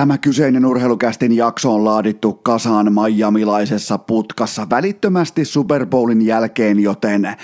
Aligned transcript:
Tämä 0.00 0.18
kyseinen 0.18 0.66
urheilukästin 0.66 1.36
jakso 1.36 1.74
on 1.74 1.84
laadittu 1.84 2.32
kasaan 2.32 2.92
Miamilaisessa 2.92 3.98
putkassa 3.98 4.66
välittömästi 4.70 5.44
Super 5.44 5.86
Bowlin 5.86 6.26
jälkeen, 6.26 6.80
joten 6.80 7.36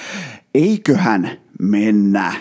eiköhän 0.54 1.30
mennä. 1.60 2.32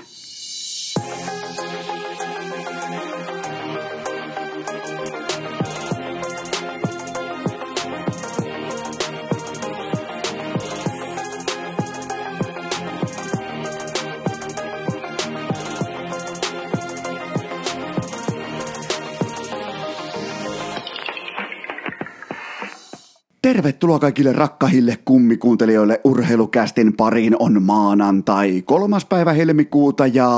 первое 23.55 23.71
Tervetuloa 23.85 23.99
kaikille 23.99 24.33
rakkahille 24.33 24.97
kummikuuntelijoille 25.05 26.01
urheilukästin 26.03 26.93
pariin 26.93 27.35
on 27.39 27.63
maanantai 27.63 28.61
kolmas 28.61 29.05
päivä 29.05 29.33
helmikuuta 29.33 30.07
ja 30.07 30.29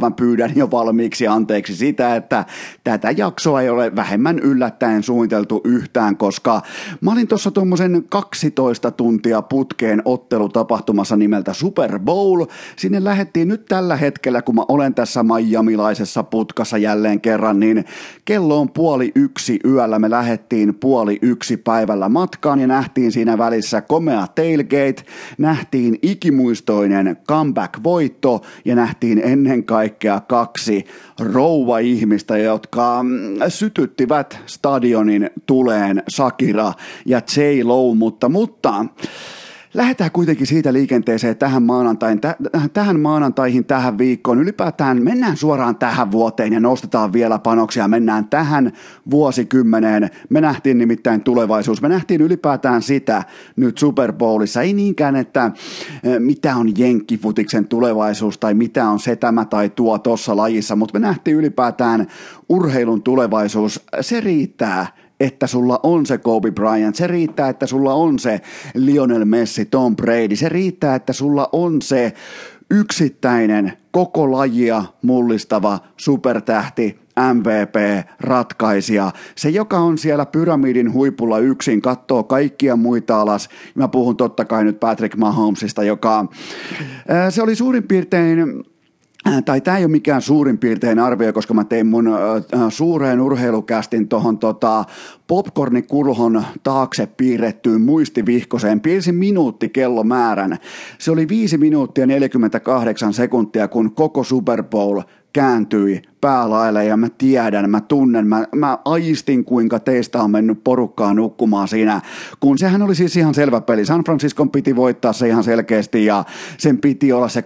mä 0.00 0.10
pyydän 0.10 0.52
jo 0.56 0.70
valmiiksi 0.70 1.26
anteeksi 1.26 1.76
sitä, 1.76 2.16
että 2.16 2.44
tätä 2.84 3.10
jaksoa 3.10 3.60
ei 3.60 3.68
ole 3.68 3.96
vähemmän 3.96 4.38
yllättäen 4.38 5.02
suunniteltu 5.02 5.60
yhtään, 5.64 6.16
koska 6.16 6.62
mä 7.00 7.12
olin 7.12 7.28
tuossa 7.28 7.50
tuommoisen 7.50 8.04
12 8.10 8.90
tuntia 8.90 9.42
putkeen 9.42 10.02
ottelutapahtumassa 10.04 11.16
nimeltä 11.16 11.52
Super 11.52 11.98
Bowl. 11.98 12.44
Sinne 12.76 13.04
lähettiin 13.04 13.48
nyt 13.48 13.64
tällä 13.64 13.96
hetkellä, 13.96 14.42
kun 14.42 14.54
mä 14.54 14.62
olen 14.68 14.94
tässä 14.94 15.22
Miamilaisessa 15.22 16.22
putkassa 16.22 16.78
jälleen 16.78 17.20
kerran, 17.20 17.60
niin 17.60 17.84
kello 18.24 18.60
on 18.60 18.70
puoli 18.70 19.12
yksi 19.14 19.60
yöllä, 19.64 19.98
me 19.98 20.10
lähettiin 20.10 20.74
puoli 20.74 21.18
yksi 21.22 21.56
päivällä 21.56 22.08
matkaan 22.08 22.60
ja 22.60 22.69
nähtiin 22.70 23.12
siinä 23.12 23.38
välissä 23.38 23.80
komea 23.80 24.26
tailgate, 24.34 25.04
nähtiin 25.38 25.98
ikimuistoinen 26.02 27.16
comeback-voitto 27.28 28.40
ja 28.64 28.74
nähtiin 28.74 29.20
ennen 29.24 29.64
kaikkea 29.64 30.20
kaksi 30.20 30.84
rouva-ihmistä, 31.20 32.38
jotka 32.38 33.02
mm, 33.02 33.10
sytyttivät 33.48 34.38
stadionin 34.46 35.30
tuleen 35.46 36.02
Sakira 36.08 36.72
ja 37.06 37.20
J. 37.36 37.40
Low, 37.64 37.96
mutta, 37.96 38.28
mutta 38.28 38.84
lähdetään 39.74 40.10
kuitenkin 40.10 40.46
siitä 40.46 40.72
liikenteeseen 40.72 41.36
tähän, 41.36 41.62
maanantain, 41.62 42.20
täh, 42.20 42.36
tähän 42.72 43.00
maanantaihin, 43.00 43.64
tähän 43.64 43.98
viikkoon. 43.98 44.40
Ylipäätään 44.40 45.02
mennään 45.02 45.36
suoraan 45.36 45.76
tähän 45.76 46.12
vuoteen 46.12 46.52
ja 46.52 46.60
nostetaan 46.60 47.12
vielä 47.12 47.38
panoksia. 47.38 47.88
Mennään 47.88 48.28
tähän 48.28 48.72
vuosikymmeneen. 49.10 50.10
Me 50.28 50.40
nähtiin 50.40 50.78
nimittäin 50.78 51.20
tulevaisuus. 51.20 51.82
Me 51.82 51.88
nähtiin 51.88 52.20
ylipäätään 52.20 52.82
sitä 52.82 53.24
nyt 53.56 53.78
Super 53.78 54.12
Bowlissa. 54.12 54.62
Ei 54.62 54.72
niinkään, 54.72 55.16
että 55.16 55.50
mitä 56.18 56.56
on 56.56 56.78
jenkkifutiksen 56.78 57.68
tulevaisuus 57.68 58.38
tai 58.38 58.54
mitä 58.54 58.88
on 58.88 58.98
se 58.98 59.16
tämä 59.16 59.44
tai 59.44 59.68
tuo 59.68 59.98
tuossa 59.98 60.36
lajissa, 60.36 60.76
mutta 60.76 60.98
me 60.98 61.06
nähtiin 61.06 61.36
ylipäätään 61.36 62.06
urheilun 62.48 63.02
tulevaisuus. 63.02 63.84
Se 64.00 64.20
riittää 64.20 64.86
että 65.20 65.46
sulla 65.46 65.80
on 65.82 66.06
se 66.06 66.18
Kobe 66.18 66.50
Bryant, 66.50 66.94
se 66.96 67.06
riittää, 67.06 67.48
että 67.48 67.66
sulla 67.66 67.94
on 67.94 68.18
se 68.18 68.40
Lionel 68.74 69.24
Messi, 69.24 69.64
Tom 69.64 69.96
Brady, 69.96 70.36
se 70.36 70.48
riittää, 70.48 70.94
että 70.94 71.12
sulla 71.12 71.48
on 71.52 71.82
se 71.82 72.12
yksittäinen, 72.70 73.72
koko 73.90 74.32
lajia 74.32 74.84
mullistava 75.02 75.78
supertähti, 75.96 76.98
MVP, 77.34 78.06
ratkaisija, 78.20 79.12
se 79.36 79.48
joka 79.48 79.78
on 79.78 79.98
siellä 79.98 80.26
pyramidin 80.26 80.92
huipulla 80.92 81.38
yksin, 81.38 81.82
katsoo 81.82 82.22
kaikkia 82.22 82.76
muita 82.76 83.20
alas. 83.20 83.48
Mä 83.74 83.88
puhun 83.88 84.16
totta 84.16 84.44
kai 84.44 84.64
nyt 84.64 84.80
Patrick 84.80 85.16
Mahomesista, 85.16 85.82
joka 85.82 86.26
se 87.30 87.42
oli 87.42 87.54
suurin 87.54 87.82
piirtein 87.82 88.64
tai 89.44 89.60
tämä 89.60 89.76
ei 89.76 89.84
ole 89.84 89.90
mikään 89.90 90.22
suurin 90.22 90.58
piirtein 90.58 90.98
arvio, 90.98 91.32
koska 91.32 91.54
mä 91.54 91.64
tein 91.64 91.86
mun 91.86 92.06
äh, 92.08 92.14
suureen 92.68 93.20
urheilukästin 93.20 94.08
tuohon 94.08 94.38
tota, 94.38 94.84
popcornikulhon 95.26 96.44
taakse 96.62 97.06
piirrettyyn 97.06 97.80
muistivihkoseen. 97.80 98.80
Piirsin 98.80 99.14
minuutti 99.14 99.68
kellomäärän. 99.68 100.58
Se 100.98 101.10
oli 101.10 101.28
5 101.28 101.58
minuuttia 101.58 102.06
48 102.06 103.12
sekuntia, 103.12 103.68
kun 103.68 103.94
koko 103.94 104.24
Super 104.24 104.62
Bowl 104.62 105.00
kääntyi 105.32 106.02
päälaille 106.20 106.84
ja 106.84 106.96
mä 106.96 107.08
tiedän, 107.18 107.70
mä 107.70 107.80
tunnen, 107.80 108.26
mä, 108.26 108.44
mä 108.54 108.78
aistin 108.84 109.44
kuinka 109.44 109.80
teistä 109.80 110.22
on 110.22 110.30
mennyt 110.30 110.64
porukkaa 110.64 111.14
nukkumaan 111.14 111.68
siinä, 111.68 112.00
kun 112.40 112.58
sehän 112.58 112.82
oli 112.82 112.94
siis 112.94 113.16
ihan 113.16 113.34
selvä 113.34 113.60
peli. 113.60 113.86
San 113.86 114.04
Franciscon 114.04 114.50
piti 114.50 114.76
voittaa 114.76 115.12
se 115.12 115.28
ihan 115.28 115.44
selkeästi 115.44 116.04
ja 116.04 116.24
sen 116.58 116.78
piti 116.78 117.12
olla 117.12 117.28
se 117.28 117.44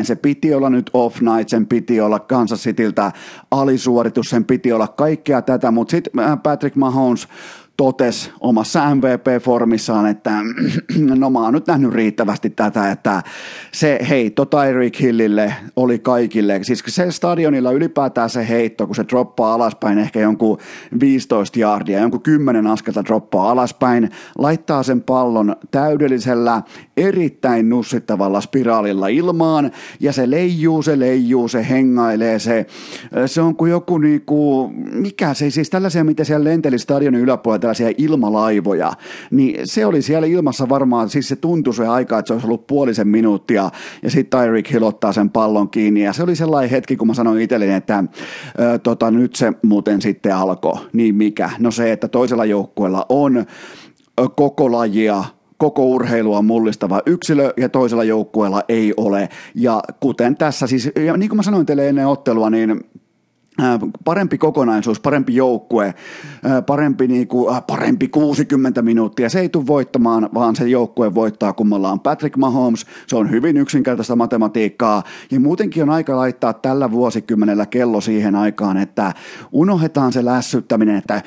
20-10, 0.00 0.04
se 0.04 0.16
piti 0.16 0.54
olla 0.54 0.70
nyt 0.70 0.90
off 0.92 1.20
night, 1.20 1.48
sen 1.48 1.66
piti 1.66 2.00
olla 2.00 2.18
Kansas 2.18 2.62
Cityltä 2.62 3.12
alisuoritus, 3.50 4.30
sen 4.30 4.44
piti 4.44 4.72
olla 4.72 4.88
kaikkea 4.88 5.42
tätä, 5.42 5.70
mutta 5.70 5.90
sitten 5.90 6.24
äh, 6.24 6.42
Patrick 6.42 6.76
Mahomes 6.76 7.28
totes 7.78 8.30
omassa 8.40 8.94
MVP-formissaan, 8.94 10.06
että 10.10 10.32
no 11.18 11.30
mä 11.30 11.42
oon 11.42 11.54
nyt 11.54 11.66
nähnyt 11.66 11.92
riittävästi 11.92 12.50
tätä, 12.50 12.90
että 12.90 13.22
se 13.72 13.98
heitto 14.08 14.44
Tyreek 14.44 15.00
Hillille 15.00 15.54
oli 15.76 15.98
kaikille, 15.98 16.60
siis 16.62 16.82
se 16.86 17.10
stadionilla 17.10 17.70
ylipäätään 17.70 18.30
se 18.30 18.48
heitto, 18.48 18.86
kun 18.86 18.96
se 18.96 19.04
droppaa 19.08 19.54
alaspäin 19.54 19.98
ehkä 19.98 20.20
jonkun 20.20 20.58
15 21.00 21.58
jardia, 21.58 22.00
jonkun 22.00 22.22
10 22.22 22.66
askelta 22.66 23.04
droppaa 23.04 23.50
alaspäin, 23.50 24.10
laittaa 24.38 24.82
sen 24.82 25.00
pallon 25.00 25.56
täydellisellä, 25.70 26.62
erittäin 26.96 27.68
nussittavalla 27.68 28.40
spiraalilla 28.40 29.08
ilmaan, 29.08 29.70
ja 30.00 30.12
se 30.12 30.30
leijuu, 30.30 30.82
se 30.82 30.98
leijuu, 30.98 31.48
se 31.48 31.68
hengailee, 31.68 32.38
se, 32.38 32.66
se 33.26 33.40
on 33.40 33.56
kuin 33.56 33.70
joku 33.70 33.98
niinku, 33.98 34.70
mikä 34.92 35.34
se, 35.34 35.50
siis 35.50 35.70
tällaisia, 35.70 36.04
mitä 36.04 36.24
siellä 36.24 36.44
lenteli 36.44 36.78
stadionin 36.78 37.20
yläpuolella, 37.20 37.67
tällaisia 37.68 37.94
ilmalaivoja, 37.98 38.92
niin 39.30 39.60
se 39.64 39.86
oli 39.86 40.02
siellä 40.02 40.26
ilmassa 40.26 40.68
varmaan, 40.68 41.08
siis 41.08 41.28
se 41.28 41.36
tuntui 41.36 41.74
se 41.74 41.86
aika, 41.86 42.18
että 42.18 42.26
se 42.26 42.32
olisi 42.32 42.46
ollut 42.46 42.66
puolisen 42.66 43.08
minuuttia, 43.08 43.70
ja 44.02 44.10
sitten 44.10 44.40
Tyreek 44.40 44.72
Hill 44.72 44.82
ottaa 44.82 45.12
sen 45.12 45.30
pallon 45.30 45.70
kiinni, 45.70 46.04
ja 46.04 46.12
se 46.12 46.22
oli 46.22 46.36
sellainen 46.36 46.70
hetki, 46.70 46.96
kun 46.96 47.06
mä 47.06 47.14
sanoin 47.14 47.40
itselleni, 47.40 47.74
että 47.74 48.04
ö, 48.60 48.78
tota, 48.78 49.10
nyt 49.10 49.36
se 49.36 49.52
muuten 49.62 50.02
sitten 50.02 50.36
alkoi, 50.36 50.80
niin 50.92 51.14
mikä? 51.14 51.50
No 51.58 51.70
se, 51.70 51.92
että 51.92 52.08
toisella 52.08 52.44
joukkueella 52.44 53.06
on 53.08 53.46
koko 54.36 54.72
lajia 54.72 55.24
koko 55.58 55.86
urheilua 55.86 56.42
mullistava 56.42 57.02
yksilö 57.06 57.52
ja 57.56 57.68
toisella 57.68 58.04
joukkueella 58.04 58.62
ei 58.68 58.94
ole. 58.96 59.28
Ja 59.54 59.80
kuten 60.00 60.36
tässä 60.36 60.66
siis, 60.66 60.90
ja 61.04 61.16
niin 61.16 61.28
kuin 61.28 61.36
mä 61.36 61.42
sanoin 61.42 61.66
teille 61.66 61.88
ennen 61.88 62.06
ottelua, 62.06 62.50
niin 62.50 62.80
parempi 64.04 64.38
kokonaisuus, 64.38 65.00
parempi 65.00 65.34
joukkue, 65.34 65.94
parempi, 66.66 67.08
niinku, 67.08 67.50
parempi 67.66 68.08
60 68.08 68.82
minuuttia. 68.82 69.28
Se 69.28 69.40
ei 69.40 69.48
tule 69.48 69.66
voittamaan, 69.66 70.28
vaan 70.34 70.56
se 70.56 70.68
joukkue 70.68 71.14
voittaa, 71.14 71.52
kun 71.52 71.68
me 71.68 71.74
ollaan 71.74 72.00
Patrick 72.00 72.36
Mahomes. 72.36 72.86
Se 73.06 73.16
on 73.16 73.30
hyvin 73.30 73.56
yksinkertaista 73.56 74.16
matematiikkaa. 74.16 75.02
Ja 75.30 75.40
muutenkin 75.40 75.82
on 75.82 75.90
aika 75.90 76.16
laittaa 76.16 76.52
tällä 76.52 76.90
vuosikymmenellä 76.90 77.66
kello 77.66 78.00
siihen 78.00 78.34
aikaan, 78.34 78.76
että 78.76 79.14
unohdetaan 79.52 80.12
se 80.12 80.24
lässyttäminen, 80.24 80.96
että 80.96 81.22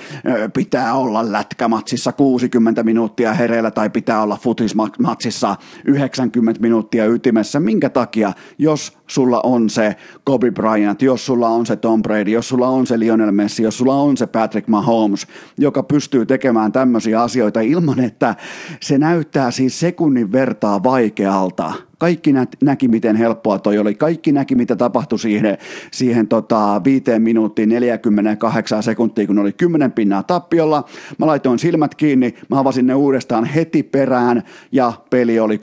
pitää 0.54 0.94
olla 0.94 1.32
lätkämatsissa 1.32 2.12
60 2.12 2.84
minuuttia 2.84 3.34
hereillä 3.34 3.72
tai 3.72 3.90
pitää 3.90 4.22
olla 4.22 4.38
futismatsissa 4.42 5.56
90 5.86 6.62
minuuttia 6.62 7.06
ytimessä. 7.06 7.60
Minkä 7.60 7.90
takia, 7.90 8.34
jos 8.58 8.98
sulla 9.08 9.42
on 9.44 9.70
se 9.70 9.96
Kobe 10.24 10.52
Bryant, 10.52 11.02
jos 11.02 11.26
sulla 11.26 11.50
on 11.50 11.66
se 11.66 11.76
Tom 11.76 12.02
Brady, 12.02 12.21
jos 12.28 12.50
sulla 12.50 12.68
on 12.68 12.88
se 12.88 13.00
Lionel 13.00 13.32
Messi, 13.32 13.64
jos 13.64 13.78
sulla 13.78 13.96
on 13.96 14.18
se 14.18 14.28
Patrick 14.28 14.68
Mahomes, 14.68 15.28
joka 15.58 15.84
pystyy 15.84 16.26
tekemään 16.26 16.72
tämmöisiä 16.72 17.22
asioita 17.22 17.62
ilman, 17.62 18.00
että 18.00 18.36
se 18.82 18.98
näyttää 18.98 19.52
siis 19.52 19.80
sekunnin 19.80 20.32
vertaa 20.32 20.84
vaikealta 20.84 21.74
kaikki 22.02 22.34
nä- 22.34 22.48
näki, 22.62 22.88
miten 22.88 23.16
helppoa 23.16 23.60
toi 23.60 23.78
oli. 23.78 23.96
Kaikki 23.96 24.32
näki, 24.32 24.56
mitä 24.56 24.76
tapahtui 24.76 25.20
siihen, 25.20 25.58
siihen 25.92 26.28
tota, 26.28 26.82
viiteen 26.84 27.22
minuuttiin 27.22 27.70
48 27.70 28.84
sekuntia, 28.84 29.28
kun 29.28 29.40
oli 29.40 29.54
10 29.54 29.92
pinnaa 29.92 30.24
tappiolla. 30.24 30.84
Mä 31.18 31.28
laitoin 31.28 31.60
silmät 31.60 31.96
kiinni, 31.96 32.34
mä 32.50 32.60
avasin 32.60 32.88
ne 32.88 32.96
uudestaan 32.96 33.46
heti 33.46 33.84
perään 33.84 34.44
ja 34.72 34.94
peli 35.10 35.40
oli 35.40 35.60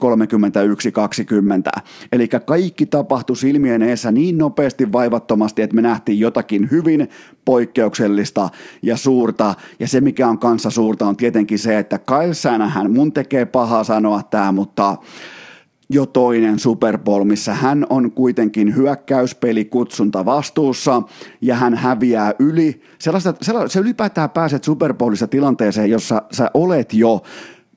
31-20. 1.77 1.81
Eli 2.11 2.27
kaikki 2.27 2.85
tapahtui 2.85 3.37
silmien 3.37 3.81
eessä 3.81 4.11
niin 4.11 4.37
nopeasti 4.37 4.91
vaivattomasti, 4.91 5.61
että 5.61 5.75
me 5.75 5.81
nähtiin 5.81 6.19
jotakin 6.19 6.67
hyvin 6.71 7.09
poikkeuksellista 7.45 8.49
ja 8.81 8.97
suurta. 8.97 9.55
Ja 9.79 9.87
se, 9.87 10.01
mikä 10.01 10.27
on 10.27 10.39
kanssa 10.39 10.69
suurta, 10.69 11.07
on 11.07 11.17
tietenkin 11.17 11.59
se, 11.59 11.77
että 11.77 11.99
Kyle 11.99 12.33
Sanahan, 12.33 12.91
mun 12.91 13.11
tekee 13.11 13.45
pahaa 13.45 13.83
sanoa 13.83 14.23
tämä, 14.23 14.51
mutta 14.51 14.97
jo 15.89 16.05
toinen 16.05 16.59
Super 16.59 16.97
Bowl, 16.97 17.23
missä 17.23 17.53
hän 17.53 17.85
on 17.89 18.11
kuitenkin 18.11 18.75
hyökkäyspelikutsunta 18.75 20.25
vastuussa 20.25 21.01
ja 21.41 21.55
hän 21.55 21.75
häviää 21.75 22.33
yli. 22.39 22.81
Sellaista, 22.99 23.33
sellaista, 23.41 23.73
se 23.73 23.79
ylipäätään 23.79 24.29
pääset 24.29 24.63
Super 24.63 24.93
Bowlissa 24.93 25.27
tilanteeseen, 25.27 25.89
jossa 25.89 26.21
sä 26.31 26.51
olet 26.53 26.93
jo 26.93 27.21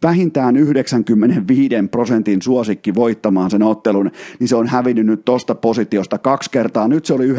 vähintään 0.02 0.56
95 0.56 1.74
prosentin 1.90 2.42
suosikki 2.42 2.94
voittamaan 2.94 3.50
sen 3.50 3.62
ottelun, 3.62 4.10
niin 4.38 4.48
se 4.48 4.56
on 4.56 4.66
hävinnyt 4.66 5.06
nyt 5.06 5.24
tosta 5.24 5.54
positiosta 5.54 6.18
kaksi 6.18 6.50
kertaa. 6.50 6.88
Nyt 6.88 7.04
se 7.04 7.14
oli 7.14 7.32
95,3 7.32 7.38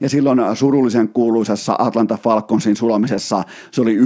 ja 0.00 0.08
silloin 0.08 0.40
surullisen 0.54 1.08
kuuluisessa 1.08 1.76
Atlanta 1.78 2.18
Falconsin 2.22 2.76
sulamisessa 2.76 3.42
se 3.70 3.80
oli 3.80 3.98
99,79 3.98 4.04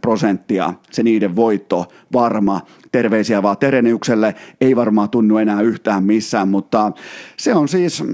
prosenttia 0.00 0.74
se 0.90 1.02
niiden 1.02 1.36
voitto 1.36 1.86
varma. 2.12 2.60
Terveisiä 2.92 3.42
vaan 3.42 3.58
Tereniukselle, 3.58 4.34
ei 4.60 4.76
varmaan 4.76 5.10
tunnu 5.10 5.38
enää 5.38 5.60
yhtään 5.60 6.04
missään, 6.04 6.48
mutta 6.48 6.92
se 7.36 7.54
on 7.54 7.68
siis 7.68 8.04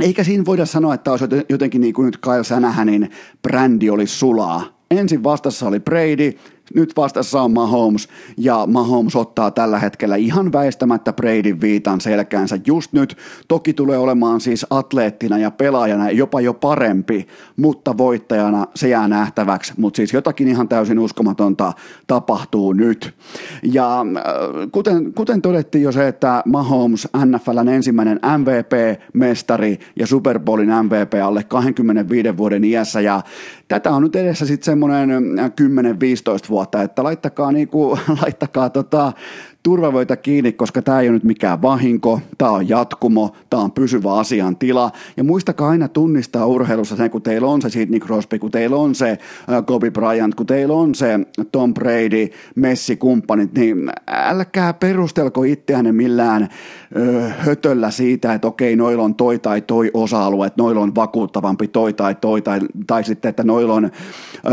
eikä 0.00 0.24
siinä 0.24 0.44
voida 0.44 0.66
sanoa, 0.66 0.94
että 0.94 1.10
olisi 1.10 1.24
jotenkin 1.48 1.80
niin 1.80 1.94
kuin 1.94 2.06
nyt 2.06 2.18
Kyle 2.18 2.44
Sänähänin 2.44 3.10
brändi 3.42 3.90
oli 3.90 4.06
sulaa. 4.06 4.82
Ensin 4.90 5.22
vastassa 5.22 5.68
oli 5.68 5.80
Brady, 5.80 6.32
nyt 6.74 6.96
vastassa 6.96 7.42
on 7.42 7.52
Mahomes, 7.52 8.08
ja 8.36 8.66
Mahomes 8.66 9.16
ottaa 9.16 9.50
tällä 9.50 9.78
hetkellä 9.78 10.16
ihan 10.16 10.52
väistämättä 10.52 11.12
Bradyn 11.12 11.60
viitan 11.60 12.00
selkäänsä 12.00 12.58
just 12.66 12.92
nyt. 12.92 13.16
Toki 13.48 13.72
tulee 13.72 13.98
olemaan 13.98 14.40
siis 14.40 14.66
atleettina 14.70 15.38
ja 15.38 15.50
pelaajana 15.50 16.10
jopa 16.10 16.40
jo 16.40 16.54
parempi, 16.54 17.26
mutta 17.56 17.98
voittajana 17.98 18.66
se 18.74 18.88
jää 18.88 19.08
nähtäväksi, 19.08 19.72
mutta 19.76 19.96
siis 19.96 20.12
jotakin 20.12 20.48
ihan 20.48 20.68
täysin 20.68 20.98
uskomatonta 20.98 21.72
tapahtuu 22.06 22.72
nyt. 22.72 23.14
Ja 23.62 24.00
äh, 24.00 24.70
kuten, 24.72 25.12
kuten 25.14 25.42
todettiin 25.42 25.84
jo 25.84 25.92
se, 25.92 26.08
että 26.08 26.42
Mahomes 26.46 27.08
NFLn 27.24 27.68
ensimmäinen 27.68 28.20
MVP-mestari 28.38 29.78
ja 29.96 30.06
Super 30.06 30.38
Bowlin 30.38 30.68
MVP 30.82 31.14
alle 31.24 31.42
25 31.44 32.36
vuoden 32.36 32.64
iässä, 32.64 33.00
ja 33.00 33.22
tätä 33.72 33.90
on 33.90 34.02
nyt 34.02 34.16
edessä 34.16 34.46
sitten 34.46 34.64
semmoinen 34.64 35.10
10-15 36.46 36.48
vuotta, 36.48 36.82
että 36.82 37.02
laittakaa, 37.02 37.52
niinku, 37.52 37.98
laittakaa 38.22 38.70
tota, 38.70 39.12
turvavöitä 39.62 40.16
kiinni, 40.16 40.52
koska 40.52 40.82
tämä 40.82 41.00
ei 41.00 41.08
ole 41.08 41.14
nyt 41.14 41.24
mikään 41.24 41.62
vahinko, 41.62 42.20
tämä 42.38 42.50
on 42.50 42.68
jatkumo, 42.68 43.32
tämä 43.50 43.62
on 43.62 43.72
pysyvä 43.72 44.14
asiantila. 44.14 44.90
Ja 45.16 45.24
muistakaa 45.24 45.68
aina 45.68 45.88
tunnistaa 45.88 46.46
urheilussa 46.46 46.96
sen, 46.96 47.10
kun 47.10 47.22
teillä 47.22 47.46
on 47.46 47.62
se 47.62 47.70
Sidney 47.70 48.00
Crosby, 48.00 48.38
kun 48.38 48.50
teillä 48.50 48.76
on 48.76 48.94
se 48.94 49.18
Kobe 49.66 49.90
Bryant, 49.90 50.34
kun 50.34 50.46
teillä 50.46 50.74
on 50.74 50.94
se 50.94 51.20
Tom 51.52 51.74
Brady, 51.74 52.28
Messi, 52.54 52.96
kumppanit, 52.96 53.54
niin 53.54 53.90
älkää 54.06 54.74
perustelko 54.74 55.44
itseänne 55.44 55.92
millään 55.92 56.48
ö, 56.96 57.28
hötöllä 57.38 57.90
siitä, 57.90 58.34
että 58.34 58.48
okei, 58.48 58.76
noilla 58.76 59.02
on 59.02 59.14
toi 59.14 59.38
tai 59.38 59.60
toi 59.60 59.90
osa-alue, 59.94 60.46
että 60.46 60.62
noilla 60.62 60.80
on 60.80 60.94
vakuuttavampi 60.94 61.68
toi 61.68 61.92
tai 61.92 62.14
toi, 62.14 62.42
tai, 62.42 62.60
tai 62.86 63.04
sitten, 63.04 63.28
että 63.28 63.44
noilla 63.44 63.74
on 63.74 63.84
ö, 63.84 63.90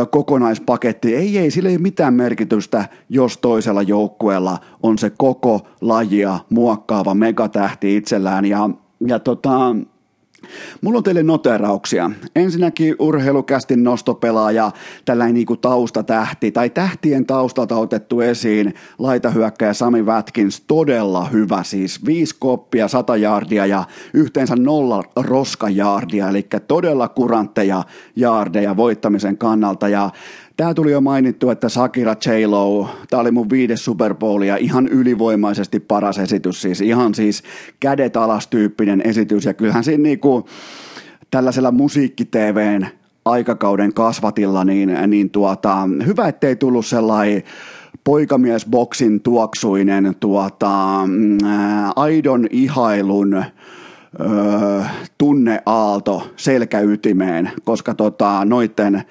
kokonaispaketti. 0.06 1.16
Ei, 1.16 1.38
ei, 1.38 1.52
sillä 1.52 1.70
ei 1.70 1.76
ole 1.76 1.82
mitään 1.82 2.14
merkitystä, 2.14 2.86
jos 3.10 3.38
toisella 3.38 3.82
joukkueella 3.82 4.58
on 4.84 4.99
se 5.00 5.10
koko 5.18 5.68
lajia 5.82 6.40
muokkaava 6.50 7.14
megatähti 7.14 7.96
itsellään. 7.96 8.46
Ja, 8.46 8.70
ja 9.08 9.20
tota, 9.20 9.76
Mulla 10.82 10.98
on 10.98 11.04
teille 11.04 11.24
noterauksia. 11.24 12.12
Ensinnäkin 12.36 12.96
urheilukästin 13.00 13.84
nostopelaaja, 13.84 14.72
tällainen 15.06 15.34
niinku 15.34 15.58
taustatähti 15.58 16.52
tai 16.52 16.70
tähtien 16.70 17.26
taustalta 17.26 17.76
otettu 17.76 18.22
esiin, 18.22 18.74
laitahyökkäjä 18.98 19.74
Sami 19.74 20.02
Watkins, 20.02 20.62
todella 20.62 21.26
hyvä. 21.26 21.64
Siis, 21.64 22.06
viisi 22.06 22.36
koppia, 22.40 22.88
sata 22.88 23.18
jaardia 23.18 23.66
ja 23.66 23.84
yhteensä 24.14 24.56
nolla 24.56 25.04
roskajaardia, 25.16 26.30
eli 26.30 26.48
todella 26.68 27.08
kurantteja 27.08 27.84
jaardeja 28.16 28.78
voittamisen 28.78 29.38
kannalta. 29.38 29.90
Ja 29.90 30.10
Tämä 30.60 30.74
tuli 30.74 30.92
jo 30.92 31.02
mainittu, 31.02 31.50
että 31.50 31.70
Sakira 31.70 32.16
J-Lo, 32.26 32.90
tämä 33.10 33.22
oli 33.22 33.32
mun 33.32 33.50
viides 33.50 33.86
Super 33.86 34.16
Bowl 34.16 34.42
ja 34.42 34.58
ihan 34.58 34.88
ylivoimaisesti 34.88 35.80
paras 35.80 36.18
esitys, 36.18 36.62
siis 36.62 36.82
ihan 36.82 37.16
siis 37.16 37.44
kädet 37.80 38.18
alas 38.18 38.48
tyyppinen 38.48 39.02
esitys. 39.02 39.46
Ja 39.46 39.54
kyllähän 39.54 39.84
siinä 39.84 40.04
niinku 40.04 40.48
tällaisella 41.32 41.72
musiikki-TVn 41.72 42.88
aikakauden 43.26 43.94
kasvatilla, 43.94 44.64
niin, 44.64 44.98
niin 45.08 45.30
tuota, 45.30 45.90
hyvä 46.06 46.28
ettei 46.28 46.56
tullut 46.56 46.86
sellainen 46.86 47.44
poikamiesboksin 48.04 49.22
tuoksuinen 49.22 50.16
tuota, 50.20 51.00
ää, 51.46 51.92
aidon 51.96 52.48
ihailun 52.52 53.34
öö, 53.34 54.82
tunneaalto 55.18 56.32
selkäytimeen, 56.36 57.52
koska 57.64 57.94
tota, 57.94 58.46
noitten 58.46 59.04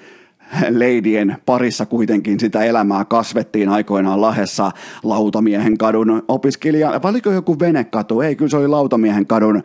leidien 0.69 1.37
parissa 1.45 1.85
kuitenkin 1.85 2.39
sitä 2.39 2.63
elämää 2.63 3.05
kasvettiin 3.05 3.69
aikoinaan 3.69 4.21
Lahessa 4.21 4.71
Lautamiehen 5.03 5.77
kadun 5.77 6.23
opiskelija. 6.27 6.99
Valiko 7.03 7.31
joku 7.31 7.59
venekatu? 7.59 8.21
Ei, 8.21 8.35
kyllä 8.35 8.49
se 8.49 8.57
oli 8.57 8.67
Lautamiehen 8.67 9.27
kadun 9.27 9.63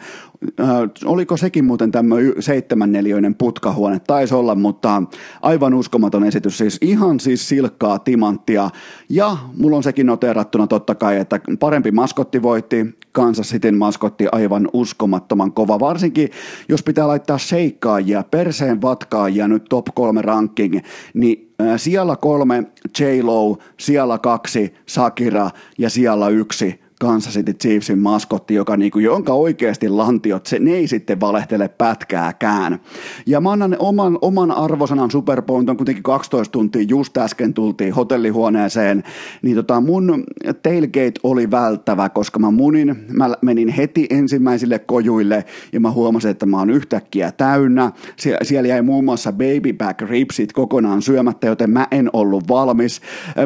äh, 0.61 0.67
oliko 1.05 1.37
sekin 1.37 1.65
muuten 1.65 1.91
tämmöinen 1.91 2.33
seitsemänneliöinen 2.41 3.35
putkahuone? 3.35 4.01
Taisi 4.07 4.35
olla, 4.35 4.55
mutta 4.55 5.03
aivan 5.43 5.75
uskomaton 5.75 6.25
esitys. 6.25 6.59
Siis 6.59 6.79
ihan 6.81 7.21
siis 7.21 7.49
silkkaa 7.49 7.99
timanttia. 7.99 8.71
Ja 9.09 9.37
mulla 9.57 9.77
on 9.77 9.83
sekin 9.83 10.07
noterattuna 10.07 10.67
totta 10.67 10.95
kai, 10.95 11.17
että 11.17 11.41
parempi 11.61 11.91
maskotti 11.91 12.43
voitti. 12.43 12.87
Kansas 13.13 13.49
Cityn 13.49 13.79
maskotti 13.79 14.27
aivan 14.33 14.69
uskomattoman 14.73 15.53
kova. 15.53 15.81
Varsinkin 15.81 16.29
jos 16.69 16.83
pitää 16.83 17.09
laittaa 17.09 17.39
seikkaajia, 17.39 18.25
perseen 18.31 18.83
vatkaajia 18.83 19.49
nyt 19.49 19.65
top 19.69 19.87
kolme 19.95 20.23
ranking, 20.23 20.81
niin 21.15 21.55
siellä 21.77 22.17
kolme 22.17 22.65
J-Lo, 22.99 23.59
siellä 23.81 24.19
kaksi 24.19 24.75
Sakira 24.87 25.51
ja 25.79 25.91
siellä 25.91 26.29
yksi 26.29 26.84
Kansas 27.01 27.35
City 27.35 27.55
Chiefsin 27.55 27.99
maskotti, 27.99 28.55
joka 28.55 28.77
niinku, 28.77 28.99
jonka 28.99 29.33
oikeasti 29.33 29.89
lantiot, 29.89 30.47
se, 30.47 30.59
ne 30.59 30.71
ei 30.71 30.89
sitten 30.89 31.21
valehtele 31.21 31.69
pätkääkään. 31.69 32.79
Ja 33.27 33.41
mä 33.41 33.53
annan 33.53 33.77
oman, 33.79 34.19
oman 34.23 34.51
arvosanan 34.51 35.11
Super 35.11 35.43
Bowl, 35.43 35.65
on 35.69 35.77
kuitenkin 35.77 36.03
12 36.03 36.53
tuntia, 36.53 36.83
just 36.83 37.17
äsken 37.17 37.55
tultiin 37.55 37.95
hotellihuoneeseen, 37.95 39.03
niin 39.43 39.57
tota 39.57 39.81
mun 39.81 40.25
tailgate 40.63 41.21
oli 41.23 41.51
välttävä, 41.51 42.09
koska 42.09 42.39
mä 42.39 42.51
munin, 42.51 42.97
mä 43.09 43.35
menin 43.43 43.69
heti 43.69 44.07
ensimmäisille 44.11 44.79
kojuille 44.79 45.45
ja 45.73 45.81
mä 45.81 45.91
huomasin, 45.91 46.31
että 46.31 46.47
mä 46.47 46.59
oon 46.59 46.71
yhtäkkiä 46.71 47.33
täynnä. 47.33 47.93
Sie- 48.17 48.39
siellä 48.43 48.69
jäi 48.69 48.83
muun 48.83 49.05
muassa 49.05 49.33
baby 49.33 49.73
back 49.73 50.01
ribsit 50.01 50.53
kokonaan 50.53 51.03
syömättä, 51.03 51.47
joten 51.47 51.71
mä 51.71 51.87
en 51.91 52.11
ollut 52.13 52.49
valmis. 52.49 53.01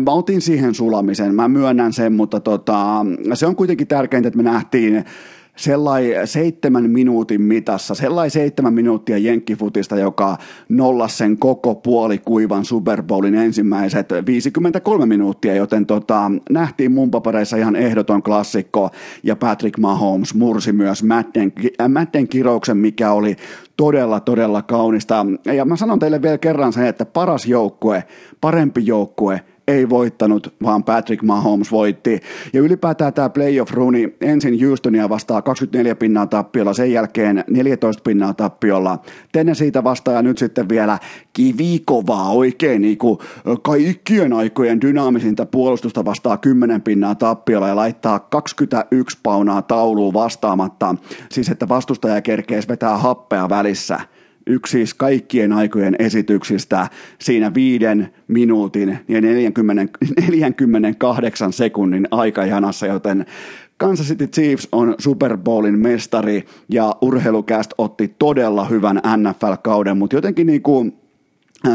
Mä 0.07 0.11
otin 0.11 0.41
siihen 0.41 0.75
sulamisen, 0.75 1.35
mä 1.35 1.49
myönnän 1.49 1.93
sen, 1.93 2.13
mutta 2.13 2.41
tota, 2.41 3.07
se 3.35 3.47
on 3.49 3.57
kuitenkin 3.57 3.87
tärkeintä, 3.87 4.29
että 4.29 4.37
me 4.37 4.43
nähtiin 4.43 5.05
sellainen 5.59 6.27
seitsemän 6.27 6.91
minuutin 6.91 7.43
mitassa, 7.43 7.95
sellainen 7.95 8.31
seitsemän 8.31 8.75
minuuttia 8.75 9.19
jenkkifutista, 9.19 9.99
joka 9.99 10.37
nollasi 10.69 11.17
sen 11.17 11.39
koko 11.39 11.75
puolikuivan 11.75 12.65
Super 12.65 13.03
Bowlin 13.03 13.35
ensimmäiset 13.35 14.09
53 14.27 15.07
minuuttia, 15.07 15.55
joten 15.55 15.87
tota, 15.87 16.31
nähtiin 16.51 16.93
mun 16.93 17.11
papereissa 17.11 17.57
ihan 17.57 17.77
ehdoton 17.77 18.23
klassikko, 18.23 18.91
ja 19.23 19.37
Patrick 19.37 19.79
Mahomes 19.79 20.35
mursi 20.35 20.73
myös 20.73 21.03
Madden, 21.03 21.53
äh, 21.81 21.89
Madden 21.89 22.29
kirouksen, 22.29 22.77
mikä 22.77 23.13
oli 23.13 23.37
todella, 23.77 24.21
todella 24.21 24.63
kaunista. 24.63 25.27
Ja 25.45 25.65
mä 25.65 25.77
sanon 25.77 25.99
teille 25.99 26.23
vielä 26.23 26.39
kerran 26.39 26.73
sen, 26.73 26.87
että 26.87 27.05
paras 27.05 27.47
joukkue, 27.47 28.05
parempi 28.41 28.87
joukkue, 28.87 29.41
ei 29.69 29.89
voittanut, 29.89 30.55
vaan 30.63 30.85
Patrick 30.85 31.23
Mahomes 31.23 31.73
voitti. 31.73 32.21
Ja 32.53 32.61
ylipäätään 32.61 33.15
tämä 33.15 33.29
playoff 33.29 33.73
runi 33.73 34.15
ensin 34.21 34.67
Houstonia 34.67 35.09
vastaa 35.09 35.43
24 35.43 35.95
pinnaa 35.95 36.27
tappiolla, 36.27 36.73
sen 36.73 36.93
jälkeen 36.93 37.45
14 37.51 38.03
pinnaa 38.03 38.35
tappiolla. 38.35 38.99
Tenne 39.33 39.55
siitä 39.55 39.85
vastaa 39.85 40.15
ja 40.15 40.23
nyt 40.23 40.39
sitten 40.39 40.69
vielä 40.69 40.99
kivikovaa 41.33 42.31
oikein 42.31 42.83
niin 42.83 42.99
kuin 42.99 43.19
kaikkien 43.63 44.33
aikojen 44.33 44.81
dynaamisinta 44.81 45.47
puolustusta 45.47 46.05
vastaa 46.05 46.37
10 46.37 46.83
pinnaa 46.83 47.15
tappiolla 47.15 47.69
ja 47.69 47.77
laittaa 47.77 48.19
21 48.19 49.19
paunaa 49.23 49.63
tauluun 49.63 50.15
vastaamatta. 50.15 50.95
Siis 51.31 51.49
että 51.49 51.69
vastustaja 51.69 52.21
kerkees 52.21 52.69
vetää 52.69 52.97
happea 52.97 53.49
välissä 53.49 54.01
yksi 54.49 54.71
siis 54.71 54.95
kaikkien 54.95 55.53
aikojen 55.53 55.97
esityksistä 55.99 56.89
siinä 57.19 57.55
viiden 57.55 58.15
minuutin 58.29 58.99
ja 59.09 59.21
40, 59.21 59.99
48 60.31 61.53
sekunnin 61.53 62.09
aikajanassa, 62.11 62.87
joten 62.87 63.27
Kansas 63.77 64.07
City 64.07 64.27
Chiefs 64.27 64.69
on 64.73 64.95
Super 64.99 65.37
Bowlin 65.37 65.79
mestari 65.79 66.45
ja 66.69 66.97
urheilukäst 67.01 67.71
otti 67.79 68.15
todella 68.19 68.65
hyvän 68.65 69.01
NFL-kauden, 69.17 69.97
mutta 69.97 70.17
jotenkin 70.17 70.47
niin 70.47 70.63
kuin 70.63 70.93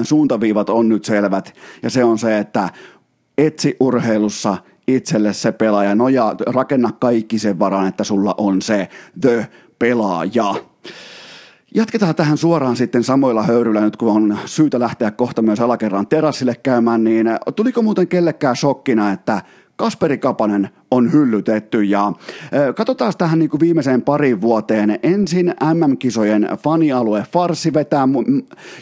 suuntaviivat 0.03 0.69
on 0.69 0.89
nyt 0.89 1.05
selvät 1.05 1.55
ja 1.83 1.89
se 1.89 2.03
on 2.03 2.17
se, 2.17 2.37
että 2.37 2.69
etsi 3.37 3.75
urheilussa 3.79 4.57
itselle 4.87 5.33
se 5.33 5.51
pelaaja, 5.51 5.95
nojaa, 5.95 6.35
rakenna 6.45 6.91
kaikki 6.91 7.39
sen 7.39 7.59
varaan, 7.59 7.87
että 7.87 8.03
sulla 8.03 8.35
on 8.37 8.61
se 8.61 8.89
the 9.21 9.47
pelaaja. 9.79 10.55
Jatketaan 11.75 12.15
tähän 12.15 12.37
suoraan 12.37 12.75
sitten 12.75 13.03
samoilla 13.03 13.43
höyryillä 13.43 13.81
nyt, 13.81 13.97
kun 13.97 14.11
on 14.11 14.37
syytä 14.45 14.79
lähteä 14.79 15.11
kohta 15.11 15.41
myös 15.41 15.59
alakerran 15.59 16.07
terassille 16.07 16.55
käymään, 16.55 17.03
niin 17.03 17.27
tuliko 17.55 17.81
muuten 17.81 18.07
kellekään 18.07 18.55
shokkina, 18.55 19.11
että 19.11 19.41
Kasperi 19.75 20.17
Kapanen 20.17 20.69
on 20.91 21.13
hyllytetty 21.13 21.83
ja 21.83 22.13
katsotaan 22.75 23.13
tähän 23.17 23.39
niin 23.39 23.49
kuin 23.49 23.59
viimeiseen 23.59 24.01
parin 24.01 24.41
vuoteen. 24.41 24.99
Ensin 25.03 25.53
MM-kisojen 25.73 26.49
fanialue 26.63 27.25
Farsi 27.31 27.73
vetää 27.73 28.07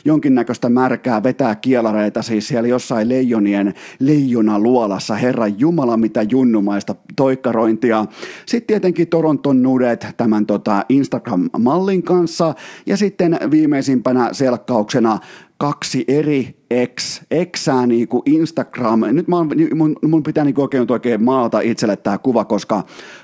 jonkinnäköistä 0.05 0.69
märkää, 0.69 1.23
vetää 1.23 1.55
kielareita 1.55 2.21
siis 2.21 2.47
siellä 2.47 2.69
jossain 2.69 3.09
leijonien 3.09 3.73
leijona 3.99 4.59
luolassa. 4.59 5.15
Herra 5.15 5.47
Jumala, 5.47 5.97
mitä 5.97 6.21
junnumaista 6.21 6.95
toikkarointia. 7.15 8.05
Sitten 8.45 8.67
tietenkin 8.67 9.07
Toronton 9.07 9.63
nudet 9.63 10.07
tämän 10.17 10.45
tota 10.45 10.85
Instagram-mallin 10.89 12.03
kanssa 12.03 12.53
ja 12.85 12.97
sitten 12.97 13.39
viimeisimpänä 13.51 14.29
selkkauksena 14.31 15.19
kaksi 15.57 16.05
eri 16.07 16.60
X, 16.95 17.21
Xää 17.57 17.87
kuin 18.09 18.23
Instagram. 18.25 18.99
Nyt 19.11 19.27
mä, 19.27 19.35
mun, 19.75 19.95
mun 20.07 20.23
pitää 20.23 20.43
niin 20.43 20.59
oikein, 20.59 20.91
oikein 20.91 21.23
maalata 21.23 21.59
itselle 21.59 21.95
tämä 21.95 22.17
kuva, 22.17 22.45
koska 22.45 22.83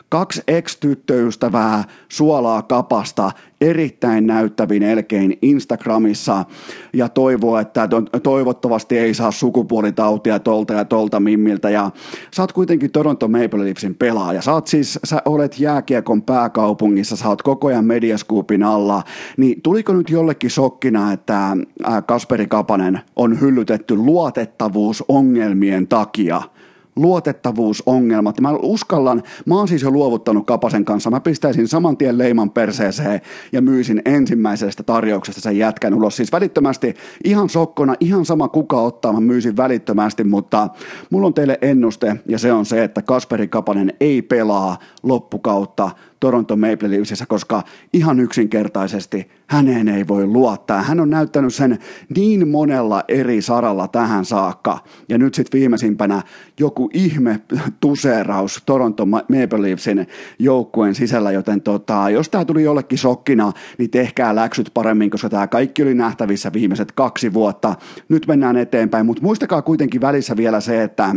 kaksi 0.10 0.42
ex-tyttöystävää 0.48 1.84
suolaa 2.10 2.62
kapasta 2.62 3.32
erittäin 3.62 4.28
näyttävin 4.28 4.84
elkein 4.84 5.38
Instagramissa 5.42 6.46
ja 6.94 7.10
toivoo, 7.10 7.60
että 7.60 7.90
toivottavasti 8.24 8.98
ei 8.98 9.14
saa 9.14 9.32
sukupuolitautia 9.32 10.40
tolta 10.40 10.74
ja 10.74 10.86
tolta 10.86 11.20
mimmiltä. 11.20 11.70
Ja 11.70 11.92
sä 12.36 12.44
oot 12.44 12.52
kuitenkin 12.52 12.92
Toronto 12.92 13.28
Maple 13.28 13.66
Leafsin 13.66 13.96
pelaaja. 13.96 14.42
Sä 14.42 14.54
oot 14.54 14.68
siis, 14.68 15.00
sä 15.04 15.22
olet 15.26 15.60
jääkiekon 15.60 16.22
pääkaupungissa, 16.22 17.16
sä 17.16 17.30
oot 17.30 17.42
koko 17.42 17.68
ajan 17.68 17.86
mediaskuupin 17.86 18.64
alla, 18.64 19.04
niin 19.38 19.62
tuliko 19.62 19.94
nyt 19.94 20.10
jollekin 20.10 20.50
sokkina, 20.50 21.14
että 21.14 21.58
Kasperi 22.06 22.48
Kapanen 22.48 23.00
on 23.16 23.42
hyllytetty 23.42 23.96
luotettavuusongelmien 23.96 25.88
takia– 25.88 26.42
luotettavuusongelmat. 26.98 28.42
Mä 28.42 28.52
uskallan, 28.52 29.24
mä 29.46 29.56
oon 29.56 29.68
siis 29.68 29.82
jo 29.82 29.92
luovuttanut 29.92 30.46
Kapasen 30.46 30.86
kanssa, 30.86 31.10
mä 31.10 31.20
pistäisin 31.20 31.68
saman 31.68 31.98
tien 31.98 32.18
leiman 32.18 32.50
perseeseen 32.50 33.22
ja 33.52 33.62
myisin 33.62 34.02
ensimmäisestä 34.06 34.84
tarjouksesta 34.84 35.42
sen 35.42 35.58
jätkän 35.58 35.94
ulos. 35.94 36.16
Siis 36.16 36.32
välittömästi, 36.32 36.94
ihan 37.24 37.50
sokkona, 37.50 37.96
ihan 38.00 38.26
sama 38.26 38.48
kuka 38.48 38.82
ottaa, 38.82 39.14
mä 39.14 39.20
myisin 39.20 39.58
välittömästi, 39.58 40.24
mutta 40.24 40.70
mulla 41.10 41.28
on 41.28 41.34
teille 41.34 41.58
ennuste 41.62 42.16
ja 42.28 42.40
se 42.40 42.54
on 42.54 42.66
se, 42.66 42.84
että 42.84 43.02
Kasperi 43.02 43.48
Kapanen 43.48 43.94
ei 44.00 44.22
pelaa 44.22 44.78
loppukautta 45.04 45.92
Toronto 46.20 46.56
Maple 46.56 46.92
Leafsissä, 46.92 47.26
koska 47.26 47.64
ihan 47.94 48.20
yksinkertaisesti 48.20 49.32
häneen 49.48 49.88
ei 49.88 50.08
voi 50.08 50.26
luottaa. 50.26 50.82
Hän 50.82 51.00
on 51.00 51.10
näyttänyt 51.10 51.54
sen 51.54 51.80
niin 52.16 52.48
monella 52.48 53.04
eri 53.08 53.42
saralla 53.42 53.88
tähän 53.88 54.26
saakka. 54.26 54.80
Ja 55.10 55.18
nyt 55.18 55.34
sitten 55.34 55.60
viimeisimpänä 55.60 56.22
joku 56.60 56.90
ihme 56.94 57.40
tuseeraus 57.80 58.64
Toronto 58.66 59.06
Maple 59.06 59.62
Leafsin 59.62 60.08
joukkueen 60.40 60.96
sisällä, 60.96 61.32
joten 61.32 61.62
tota, 61.62 62.10
jos 62.10 62.30
tämä 62.30 62.46
tuli 62.46 62.64
jollekin 62.64 62.98
shokkina, 62.98 63.52
niin 63.78 63.90
tehkää 63.90 64.36
läksyt 64.36 64.72
paremmin, 64.74 65.10
koska 65.10 65.30
tämä 65.30 65.48
kaikki 65.48 65.84
oli 65.84 65.94
nähtävissä 65.94 66.54
viimeiset 66.54 66.92
kaksi 66.92 67.34
vuotta. 67.34 67.76
Nyt 68.10 68.28
mennään 68.28 68.58
eteenpäin, 68.58 69.06
mutta 69.06 69.24
muistakaa 69.24 69.62
kuitenkin 69.62 70.02
välissä 70.02 70.38
vielä 70.38 70.62
se, 70.62 70.84
että 70.84 71.16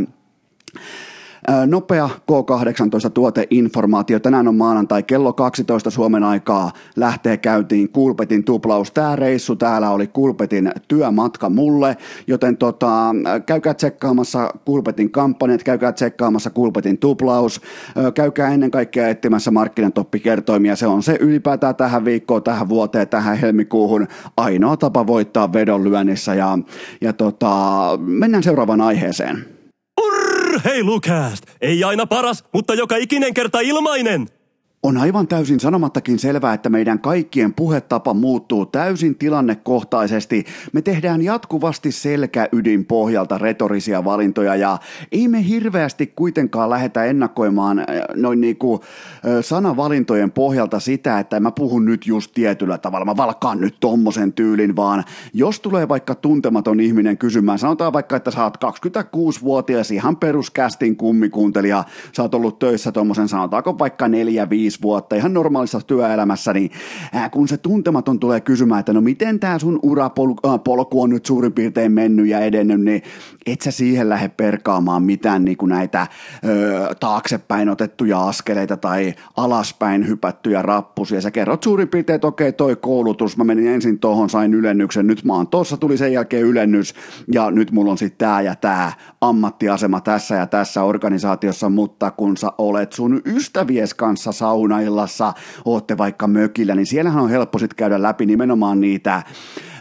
Nopea 1.66 2.08
K18-tuoteinformaatio. 2.30 4.20
Tänään 4.20 4.48
on 4.48 4.56
maanantai 4.56 5.02
kello 5.02 5.32
12 5.32 5.90
Suomen 5.90 6.24
aikaa 6.24 6.70
lähtee 6.96 7.36
käyntiin 7.36 7.88
Kulpetin 7.88 8.44
tuplaus. 8.44 8.90
Tämä 8.90 9.16
reissu 9.16 9.56
täällä 9.56 9.90
oli 9.90 10.06
Kulpetin 10.06 10.72
työmatka 10.88 11.48
mulle, 11.48 11.96
joten 12.26 12.56
tota, 12.56 13.14
käykää 13.46 13.74
tsekkaamassa 13.74 14.54
Kulpetin 14.64 15.10
kampanjat, 15.10 15.62
käykää 15.62 15.92
tsekkaamassa 15.92 16.50
Kulpetin 16.50 16.98
tuplaus, 16.98 17.60
käykää 18.14 18.48
ennen 18.48 18.70
kaikkea 18.70 19.08
etsimässä 19.08 19.50
markkinatoppikertoimia. 19.50 20.76
Se 20.76 20.86
on 20.86 21.02
se 21.02 21.16
ylipäätään 21.20 21.76
tähän 21.76 22.04
viikkoon, 22.04 22.42
tähän 22.42 22.68
vuoteen, 22.68 23.08
tähän 23.08 23.38
helmikuuhun 23.38 24.08
ainoa 24.36 24.76
tapa 24.76 25.06
voittaa 25.06 25.52
vedonlyönnissä 25.52 26.34
ja, 26.34 26.58
ja 27.00 27.12
tota, 27.12 27.50
mennään 27.98 28.42
seuraavaan 28.42 28.80
aiheeseen. 28.80 29.59
Urheilukääst! 30.60 31.46
Ei 31.60 31.84
aina 31.84 32.06
paras, 32.06 32.44
mutta 32.52 32.74
joka 32.74 32.96
ikinen 32.96 33.34
kerta 33.34 33.60
ilmainen! 33.60 34.28
On 34.82 34.96
aivan 34.96 35.28
täysin 35.28 35.60
sanomattakin 35.60 36.18
selvää, 36.18 36.54
että 36.54 36.70
meidän 36.70 36.98
kaikkien 36.98 37.54
puhetapa 37.54 38.14
muuttuu 38.14 38.66
täysin 38.66 39.14
tilannekohtaisesti. 39.14 40.44
Me 40.72 40.82
tehdään 40.82 41.22
jatkuvasti 41.22 41.92
selkäydin 41.92 42.84
pohjalta 42.86 43.38
retorisia 43.38 44.04
valintoja 44.04 44.56
ja 44.56 44.78
ei 45.12 45.28
me 45.28 45.48
hirveästi 45.48 46.06
kuitenkaan 46.06 46.70
lähdetä 46.70 47.04
ennakoimaan 47.04 47.78
äh, 47.78 47.86
noin 48.14 48.40
niin 48.40 48.56
kuin 48.56 48.80
sanavalintojen 49.40 50.30
pohjalta 50.30 50.80
sitä, 50.80 51.18
että 51.18 51.40
mä 51.40 51.50
puhun 51.50 51.84
nyt 51.84 52.06
just 52.06 52.30
tietyllä 52.34 52.78
tavalla, 52.78 53.04
mä 53.04 53.16
valkaan 53.16 53.60
nyt 53.60 53.76
tommosen 53.80 54.32
tyylin, 54.32 54.76
vaan 54.76 55.04
jos 55.34 55.60
tulee 55.60 55.88
vaikka 55.88 56.14
tuntematon 56.14 56.80
ihminen 56.80 57.18
kysymään, 57.18 57.58
sanotaan 57.58 57.92
vaikka, 57.92 58.16
että 58.16 58.30
sä 58.30 58.44
oot 58.44 58.56
26-vuotias 58.64 59.90
ihan 59.90 60.16
peruskästin 60.16 60.96
kummikuuntelija, 60.96 61.84
sä 62.12 62.22
oot 62.22 62.34
ollut 62.34 62.58
töissä 62.58 62.92
tommosen 62.92 63.28
sanotaanko 63.28 63.78
vaikka 63.78 64.08
4 64.08 64.50
5 64.50 64.69
25 64.70 64.82
vuotta 64.82 65.16
ihan 65.16 65.34
normaalissa 65.34 65.80
työelämässä, 65.80 66.52
niin 66.52 66.70
ää, 67.12 67.30
kun 67.30 67.48
se 67.48 67.56
tuntematon 67.56 68.20
tulee 68.20 68.40
kysymään, 68.40 68.80
että 68.80 68.92
no 68.92 69.00
miten 69.00 69.40
tämä 69.40 69.58
sun 69.58 69.80
urapolku 69.82 71.02
on 71.02 71.10
nyt 71.10 71.26
suurin 71.26 71.52
piirtein 71.52 71.92
mennyt 71.92 72.26
ja 72.26 72.40
edennyt, 72.40 72.80
niin 72.80 73.02
et 73.46 73.60
sä 73.60 73.70
siihen 73.70 74.08
lähde 74.08 74.28
perkaamaan 74.28 75.02
mitään 75.02 75.44
niin 75.44 75.56
kuin 75.56 75.68
näitä 75.68 76.06
ö, 76.44 76.94
taaksepäin 77.00 77.68
otettuja 77.68 78.28
askeleita 78.28 78.76
tai 78.76 79.14
alaspäin 79.36 80.08
hypättyjä 80.08 80.62
rappusia. 80.62 81.20
Sä 81.20 81.30
kerrot 81.30 81.62
suurin 81.62 81.88
piirtein, 81.88 82.14
että 82.14 82.26
okei, 82.26 82.52
toi 82.52 82.76
koulutus, 82.76 83.36
mä 83.36 83.44
menin 83.44 83.66
ensin 83.66 83.98
tohon, 83.98 84.30
sain 84.30 84.54
ylennyksen, 84.54 85.06
nyt 85.06 85.24
mä 85.24 85.32
oon 85.32 85.48
tossa, 85.48 85.76
tuli 85.76 85.96
sen 85.96 86.12
jälkeen 86.12 86.42
ylennys 86.42 86.94
ja 87.32 87.50
nyt 87.50 87.70
mulla 87.72 87.90
on 87.90 87.98
sitten 87.98 88.18
tää 88.18 88.40
ja 88.40 88.54
tämä 88.54 88.92
ammattiasema 89.20 90.00
tässä 90.00 90.34
ja 90.34 90.46
tässä 90.46 90.82
organisaatiossa, 90.82 91.68
mutta 91.68 92.10
kun 92.10 92.36
sä 92.36 92.52
olet 92.58 92.92
sun 92.92 93.20
ystävies 93.24 93.94
kanssa 93.94 94.32
sau 94.32 94.59
saunaillassa, 94.60 95.32
ootte 95.64 95.98
vaikka 95.98 96.26
mökillä, 96.26 96.74
niin 96.74 96.86
siellähän 96.86 97.22
on 97.22 97.30
helppo 97.30 97.58
sitten 97.58 97.76
käydä 97.76 98.02
läpi 98.02 98.26
nimenomaan 98.26 98.80
niitä 98.80 99.22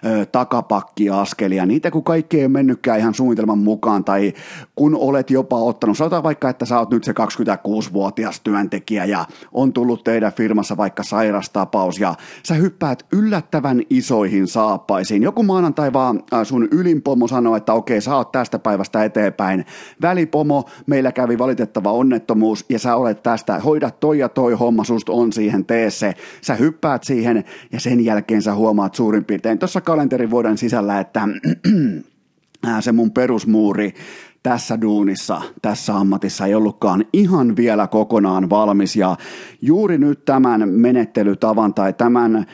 ö, 0.06 0.26
takapakkiaskelia, 0.26 1.66
niitä 1.66 1.92
kun 1.92 2.04
kaikki 2.04 2.38
ei 2.38 2.44
ole 2.44 2.50
mennytkään 2.50 3.00
ihan 3.00 3.14
suunnitelman 3.14 3.58
mukaan, 3.58 4.04
tai 4.04 4.34
kun 4.76 4.96
olet 4.96 5.30
jopa 5.30 5.56
ottanut, 5.56 5.98
sanotaan 5.98 6.24
vaikka, 6.24 6.50
että 6.50 6.66
sä 6.66 6.80
oot 6.80 6.92
nyt 6.92 7.04
se 7.04 7.12
26-vuotias 7.12 8.40
työntekijä 8.40 9.06
ja 9.06 9.26
on 9.52 9.74
tullut 9.74 10.04
teidän 10.04 10.34
firmassa 10.34 10.78
vaikka 10.78 11.04
sairastapaus 11.04 12.00
ja 12.00 12.16
sä 12.44 12.54
hyppäät 12.54 13.06
yllättävän 13.12 13.82
isoihin 13.90 14.48
saappaisiin. 14.48 15.24
Joku 15.24 15.44
maanantai 15.44 15.94
vaan 15.94 16.24
sun 16.44 16.68
ylinpomo 16.72 17.28
sanoo, 17.28 17.56
että 17.56 17.74
okei, 17.74 18.02
sä 18.02 18.16
oot 18.16 18.32
tästä 18.32 18.60
päivästä 18.60 19.04
eteenpäin. 19.04 19.66
Välipomo, 20.02 20.64
meillä 20.86 21.12
kävi 21.12 21.38
valitettava 21.38 21.92
onnettomuus 21.92 22.66
ja 22.70 22.80
sä 22.80 22.96
olet 22.96 23.24
tästä, 23.24 23.60
hoida 23.60 23.92
toi 23.92 24.20
ja 24.20 24.30
toi 24.30 24.54
homma, 24.54 24.84
susta 24.84 25.12
on 25.12 25.34
siihen, 25.34 25.66
tee 25.66 25.90
se. 25.90 26.14
Sä 26.42 26.56
hyppäät 26.56 27.04
siihen 27.04 27.44
ja 27.72 27.80
sen 27.80 28.06
jälkeen 28.06 28.42
sä 28.42 28.56
huomaat 28.56 28.96
suurin 28.96 29.26
piirtein 29.26 29.60
tuossa 29.60 29.82
kalenterivuoden 29.90 30.58
sisällä, 30.58 31.00
että 31.00 31.28
se 32.80 32.92
mun 32.92 33.12
perusmuuri 33.12 33.94
tässä 34.44 34.82
duunissa, 34.82 35.42
tässä 35.62 35.96
ammatissa 35.96 36.46
ei 36.46 36.56
ollutkaan 36.56 37.06
ihan 37.14 37.56
vielä 37.56 37.88
kokonaan 37.88 38.50
valmis. 38.50 38.96
Ja 38.96 39.16
juuri 39.62 39.98
nyt 39.98 40.26
tämän 40.26 40.70
menettelytavan 40.70 41.74
tai 41.74 41.94
tämän 41.94 42.46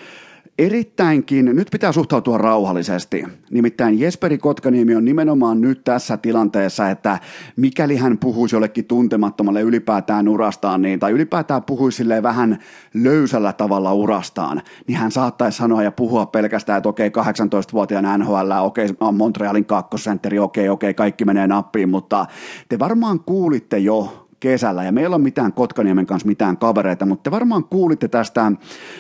erittäinkin, 0.60 1.46
nyt 1.46 1.68
pitää 1.72 1.92
suhtautua 1.92 2.38
rauhallisesti. 2.38 3.24
Nimittäin 3.52 4.00
Jesperi 4.00 4.38
Kotkaniemi 4.38 4.96
on 4.96 5.06
nimenomaan 5.06 5.62
nyt 5.62 5.84
tässä 5.84 6.18
tilanteessa, 6.18 6.90
että 6.90 7.20
mikäli 7.56 7.96
hän 7.96 8.18
puhuisi 8.18 8.56
jollekin 8.56 8.86
tuntemattomalle 8.86 9.62
ylipäätään 9.62 10.28
urastaan, 10.28 10.82
niin, 10.82 11.00
tai 11.00 11.12
ylipäätään 11.12 11.64
puhuisi 11.64 12.04
vähän 12.24 12.58
löysällä 12.94 13.54
tavalla 13.54 13.94
urastaan, 13.94 14.62
niin 14.88 14.98
hän 14.98 15.12
saattaisi 15.12 15.58
sanoa 15.58 15.84
ja 15.84 15.92
puhua 15.92 16.26
pelkästään, 16.26 16.78
että 16.78 16.90
okei, 16.90 17.10
18-vuotiaan 17.10 18.20
NHL, 18.20 18.52
okei, 18.62 18.88
Montrealin 19.12 19.66
kakkosentteri, 19.66 20.40
okei, 20.40 20.70
okei, 20.70 20.94
kaikki 20.94 21.26
menee 21.26 21.48
nappiin, 21.48 21.90
mutta 21.90 22.26
te 22.70 22.80
varmaan 22.80 23.20
kuulitte 23.20 23.78
jo 23.78 24.25
kesällä. 24.40 24.84
Ja 24.84 24.92
meillä 24.92 25.16
on 25.16 25.22
mitään 25.22 25.54
Kotkaniemen 25.54 26.06
kanssa 26.06 26.28
mitään 26.28 26.58
kavereita, 26.58 27.06
mutta 27.06 27.24
te 27.24 27.32
varmaan 27.32 27.64
kuulitte 27.64 28.08
tästä 28.08 28.52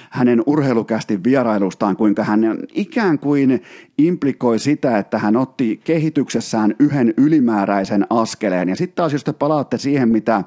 hänen 0.09 0.43
urheilukästi 0.45 1.23
vierailustaan, 1.23 1.95
kuinka 1.95 2.23
hän 2.23 2.41
ikään 2.73 3.19
kuin 3.19 3.61
implikoi 3.97 4.59
sitä, 4.59 4.97
että 4.97 5.17
hän 5.17 5.35
otti 5.35 5.81
kehityksessään 5.83 6.75
yhden 6.79 7.13
ylimääräisen 7.17 8.05
askeleen. 8.09 8.69
Ja 8.69 8.75
sitten 8.75 8.95
taas, 8.95 9.13
jos 9.13 9.23
te 9.23 9.33
palaatte 9.33 9.77
siihen, 9.77 10.09
mitä 10.09 10.43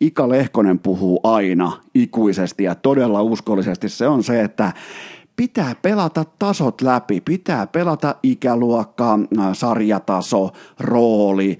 Ika 0.00 0.28
Lehkonen 0.28 0.78
puhuu 0.78 1.20
aina 1.22 1.72
ikuisesti 1.94 2.64
ja 2.64 2.74
todella 2.74 3.22
uskollisesti, 3.22 3.88
se 3.88 4.08
on 4.08 4.22
se, 4.22 4.40
että 4.40 4.72
pitää 5.36 5.74
pelata 5.82 6.24
tasot 6.38 6.80
läpi, 6.80 7.20
pitää 7.20 7.66
pelata 7.66 8.14
ikäluokka, 8.22 9.18
sarjataso, 9.52 10.50
rooli, 10.80 11.58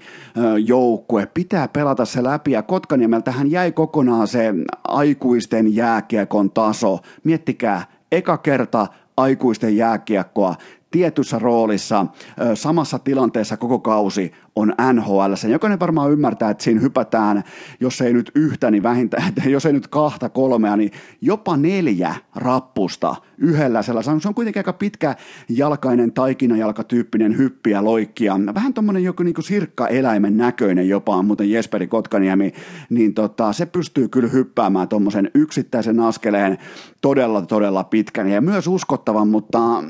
joukkue, 0.65 1.25
pitää 1.33 1.67
pelata 1.67 2.05
se 2.05 2.23
läpi 2.23 2.51
ja 2.51 2.63
Kotkaniemeltähän 2.63 3.51
jäi 3.51 3.71
kokonaan 3.71 4.27
se 4.27 4.53
aikuisten 4.83 5.75
jääkiekon 5.75 6.51
taso. 6.51 6.99
Miettikää, 7.23 7.85
eka 8.11 8.37
kerta 8.37 8.87
aikuisten 9.17 9.77
jääkiekkoa 9.77 10.55
tietyssä 10.93 11.39
roolissa, 11.39 12.05
samassa 12.53 12.99
tilanteessa 12.99 13.57
koko 13.57 13.79
kausi 13.79 14.31
on 14.55 14.73
NHL. 14.93 15.33
Sen 15.35 15.51
jokainen 15.51 15.79
varmaan 15.79 16.11
ymmärtää, 16.11 16.49
että 16.49 16.63
siinä 16.63 16.81
hypätään, 16.81 17.43
jos 17.79 18.01
ei 18.01 18.13
nyt 18.13 18.31
yhtä, 18.35 18.71
niin 18.71 18.83
vähintään, 18.83 19.33
jos 19.45 19.65
ei 19.65 19.73
nyt 19.73 19.87
kahta, 19.87 20.29
kolmea, 20.29 20.77
niin 20.77 20.91
jopa 21.21 21.57
neljä 21.57 22.15
rappusta 22.35 23.15
yhdellä 23.37 23.81
sellaisella. 23.81 24.19
Se 24.19 24.27
on 24.27 24.33
kuitenkin 24.33 24.59
aika 24.59 24.73
pitkä 24.73 25.15
jalkainen, 25.49 26.11
taikinajalkatyyppinen 26.11 27.37
hyppiä, 27.37 27.83
loikkia. 27.83 28.39
Vähän 28.53 28.73
tuommoinen 28.73 29.03
joku 29.03 29.23
niin 29.23 29.35
sirkka-eläimen 29.39 30.37
näköinen 30.37 30.89
jopa, 30.89 31.23
muuten 31.23 31.51
Jesperi 31.51 31.87
Kotkaniemi, 31.87 32.53
niin 32.89 33.13
tota, 33.13 33.53
se 33.53 33.65
pystyy 33.65 34.07
kyllä 34.07 34.29
hyppäämään 34.29 34.87
tuommoisen 34.87 35.31
yksittäisen 35.33 35.99
askeleen 35.99 36.57
todella, 37.01 37.41
todella 37.41 37.83
pitkän 37.83 38.29
ja 38.29 38.41
myös 38.41 38.67
uskottavan, 38.67 39.27
mutta 39.27 39.83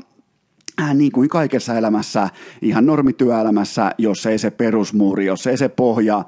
äh, 0.82 0.94
niin 0.94 1.12
kuin 1.12 1.28
kaikessa 1.28 1.74
elämässä, 1.74 2.28
ihan 2.62 2.86
normityöelämässä, 2.86 3.90
jos 3.98 4.26
ei 4.26 4.38
se 4.38 4.50
perusmuuri, 4.50 5.26
jos 5.26 5.46
ei 5.46 5.56
se 5.56 5.68
pohja 5.68 6.24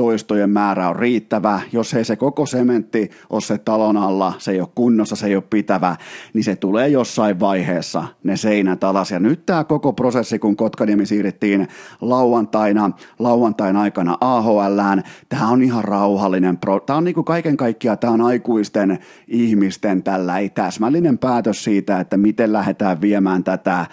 toistojen 0.00 0.50
määrä 0.50 0.88
on 0.88 0.96
riittävä. 0.96 1.60
Jos 1.72 1.94
ei 1.94 2.04
se 2.04 2.16
koko 2.16 2.46
sementti 2.46 3.10
ole 3.30 3.40
se 3.40 3.58
talon 3.58 3.96
alla, 3.96 4.32
se 4.38 4.50
ei 4.50 4.60
ole 4.60 4.68
kunnossa, 4.74 5.16
se 5.16 5.26
ei 5.26 5.36
ole 5.36 5.44
pitävä, 5.50 5.96
niin 6.34 6.44
se 6.44 6.56
tulee 6.56 6.88
jossain 6.88 7.40
vaiheessa 7.40 8.04
ne 8.24 8.36
seinät 8.36 8.84
alas. 8.84 9.10
Ja 9.10 9.20
nyt 9.20 9.46
tämä 9.46 9.64
koko 9.64 9.92
prosessi, 9.92 10.38
kun 10.38 10.56
Kotkaniemi 10.56 11.06
siirrettiin 11.06 11.68
lauantaina, 12.00 12.90
lauantain 13.18 13.76
aikana 13.76 14.16
AHLään, 14.20 15.02
tämä 15.28 15.48
on 15.48 15.62
ihan 15.62 15.84
rauhallinen. 15.84 16.58
Pro- 16.58 16.80
tämä 16.80 16.96
on 16.96 17.04
niin 17.04 17.14
kuin 17.14 17.24
kaiken 17.24 17.56
kaikkiaan, 17.56 17.98
tämä 17.98 18.12
on 18.12 18.20
aikuisten 18.20 18.98
ihmisten 19.28 20.02
tällä 20.02 20.38
ei 20.38 20.48
täsmällinen 20.48 21.18
päätös 21.18 21.64
siitä, 21.64 22.00
että 22.00 22.16
miten 22.16 22.52
lähdetään 22.52 23.00
viemään 23.00 23.44
tätä 23.44 23.86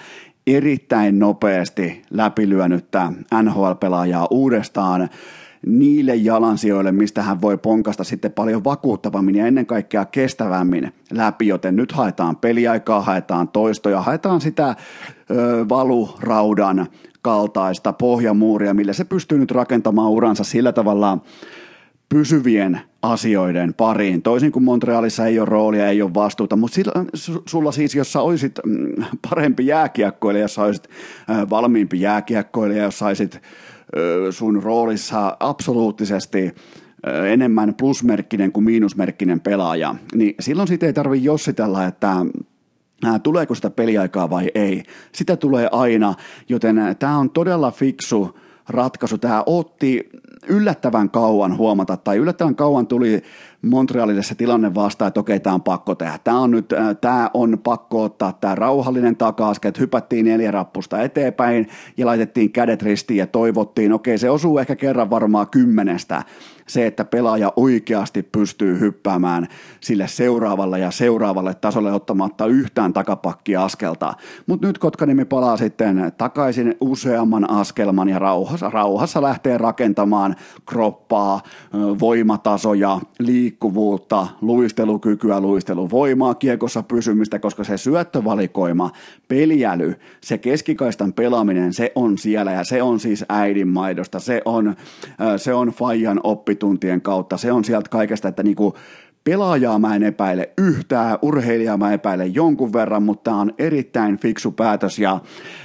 erittäin 0.48 1.20
nopeasti 1.20 2.02
läpilyönyttä 2.10 3.12
NHL-pelaajaa 3.44 4.28
uudestaan 4.32 5.10
niille 5.66 6.16
jalansijoille, 6.16 6.92
mistä 6.92 7.22
hän 7.22 7.42
voi 7.42 7.58
ponkasta 7.58 8.04
sitten 8.04 8.32
paljon 8.32 8.64
vakuuttavammin 8.64 9.36
ja 9.36 9.48
ennen 9.48 9.66
kaikkea 9.66 10.06
kestävämmin 10.06 10.94
läpi, 11.12 11.48
joten 11.48 11.76
nyt 11.76 11.92
haetaan 11.92 12.36
peliaikaa, 12.36 13.02
haetaan 13.02 13.48
toistoja, 13.48 14.02
haetaan 14.02 14.42
sitä 14.42 14.76
ö, 15.32 15.66
valuraudan 15.70 16.88
kaltaista 17.22 17.94
pohjamuuria, 17.94 18.74
millä 18.74 18.94
se 18.94 19.06
pystyy 19.06 19.38
nyt 19.38 19.52
rakentamaan 19.52 20.12
uransa 20.12 20.44
sillä 20.44 20.72
tavalla 20.72 21.18
pysyvien 22.10 22.82
asioiden 23.02 23.74
pariin. 23.74 24.22
Toisin 24.22 24.52
kuin 24.52 24.64
Montrealissa 24.64 25.26
ei 25.26 25.40
ole 25.40 25.50
roolia, 25.50 25.88
ei 25.88 26.02
ole 26.02 26.14
vastuuta, 26.14 26.56
mutta 26.56 26.76
sillä, 26.76 26.92
sulla 27.50 27.72
siis, 27.72 27.96
jos 27.96 28.14
sä 28.14 28.22
olisit 28.22 28.60
mm, 28.66 29.04
parempi 29.30 29.68
jääkiekkoilija, 29.68 30.42
jos 30.42 30.56
sä 30.56 30.64
olisit 30.64 30.90
valmiimpi 31.50 32.02
jääkiekkoilija, 32.02 32.84
jos 32.84 33.00
saisit 33.00 33.42
sun 34.32 34.64
roolissa 34.64 35.38
absoluuttisesti 35.40 36.56
enemmän 37.32 37.76
plusmerkkinen 37.76 38.52
kuin 38.52 38.64
miinusmerkkinen 38.64 39.40
pelaaja, 39.40 39.96
niin 40.16 40.36
silloin 40.40 40.68
siitä 40.68 40.86
ei 40.86 40.94
tarvitse 40.94 41.26
jossitella, 41.26 41.86
että 41.86 42.16
tuleeko 43.24 43.56
sitä 43.56 43.70
peliaikaa 43.70 44.30
vai 44.30 44.52
ei. 44.56 44.84
Sitä 45.12 45.36
tulee 45.36 45.70
aina, 45.72 46.14
joten 46.50 46.76
tämä 47.00 47.18
on 47.18 47.30
todella 47.30 47.72
fiksu 47.72 48.40
ratkaisu. 48.70 49.18
Tämä 49.18 49.44
otti 49.46 50.10
yllättävän 50.48 51.10
kauan 51.10 51.58
huomata, 51.58 51.98
tai 51.98 52.18
yllättävän 52.18 52.56
kauan 52.56 52.88
tuli 52.88 53.22
Montrealille 53.62 54.24
se 54.24 54.36
tilanne 54.36 54.76
vastaan, 54.76 55.08
että 55.08 55.20
okei, 55.20 55.40
tämä 55.40 55.54
on 55.54 55.64
pakko 55.64 55.96
tehdä. 55.96 56.20
Tämä 56.24 56.40
on 56.40 56.52
nyt, 56.52 56.74
tämä 57.02 57.30
on 57.34 57.60
pakko 57.64 58.04
ottaa 58.04 58.34
tämä 58.34 58.56
rauhallinen 58.56 59.16
taka 59.16 59.52
että 59.66 59.80
hypättiin 59.80 60.26
neljä 60.26 60.52
rappusta 60.52 61.02
eteenpäin 61.02 61.68
ja 61.98 62.06
laitettiin 62.06 62.52
kädet 62.52 62.82
ristiin 62.82 63.18
ja 63.18 63.28
toivottiin, 63.28 63.94
okei, 63.94 64.18
se 64.18 64.30
osuu 64.30 64.58
ehkä 64.58 64.76
kerran 64.76 65.10
varmaan 65.10 65.48
kymmenestä, 65.50 66.24
se, 66.68 66.88
että 66.88 67.06
pelaaja 67.06 67.54
oikeasti 67.56 68.24
pystyy 68.24 68.80
hyppäämään 68.80 69.48
sille 69.80 70.08
seuraavalle 70.08 70.80
ja 70.80 70.92
seuraavalle 70.92 71.54
tasolle 71.54 71.94
ottamatta 71.94 72.46
yhtään 72.46 72.94
takapakkia 72.94 73.64
askelta. 73.64 74.14
Mutta 74.48 74.68
nyt 74.68 74.78
Kotkanimi 74.78 75.26
palaa 75.26 75.58
sitten 75.58 76.12
takaisin 76.18 76.76
useamman 76.82 77.50
askelman 77.50 78.10
ja 78.10 78.20
rauhassa, 78.20 78.70
rauhassa 78.70 79.22
lähtee 79.22 79.58
rakentamaan 79.58 80.36
kroppaa, 80.66 81.42
voimatasoja, 82.00 83.00
liikkuvuutta, 83.48 84.28
luistelukykyä, 84.42 85.40
luisteluvoimaa, 85.40 86.36
kiekossa 86.36 86.84
pysymistä, 86.84 87.40
koska 87.40 87.64
se 87.64 87.78
syöttövalikoima, 87.78 88.92
peliäly, 89.28 89.96
se 90.22 90.38
keskikaistan 90.38 91.14
pelaaminen, 91.14 91.74
se 91.74 91.92
on 91.96 92.18
siellä 92.18 92.52
ja 92.52 92.64
se 92.64 92.82
on 92.82 93.00
siis 93.00 93.26
äidinmaidosta, 93.30 94.20
se 94.20 94.42
on, 94.46 94.76
se 95.38 95.54
on 95.54 95.68
Fajan 95.68 96.20
oppi 96.24 96.56
tuntien 96.56 97.02
kautta. 97.02 97.38
Se 97.38 97.52
on 97.52 97.66
sieltä 97.66 97.90
kaikesta, 97.90 98.28
että 98.28 98.44
niinku 98.44 98.74
pelaajaa 99.24 99.80
mä 99.80 99.96
en 99.96 100.04
epäile 100.04 100.50
yhtään, 100.58 101.20
urheilijaa 101.22 101.78
mä 101.78 101.94
epäilen 101.94 102.36
jonkun 102.36 102.74
verran, 102.74 103.04
mutta 103.04 103.32
tämä 103.32 103.42
on 103.42 103.54
erittäin 103.58 104.18
fiksu 104.18 104.52
päätös 104.52 105.00
ja 105.00 105.20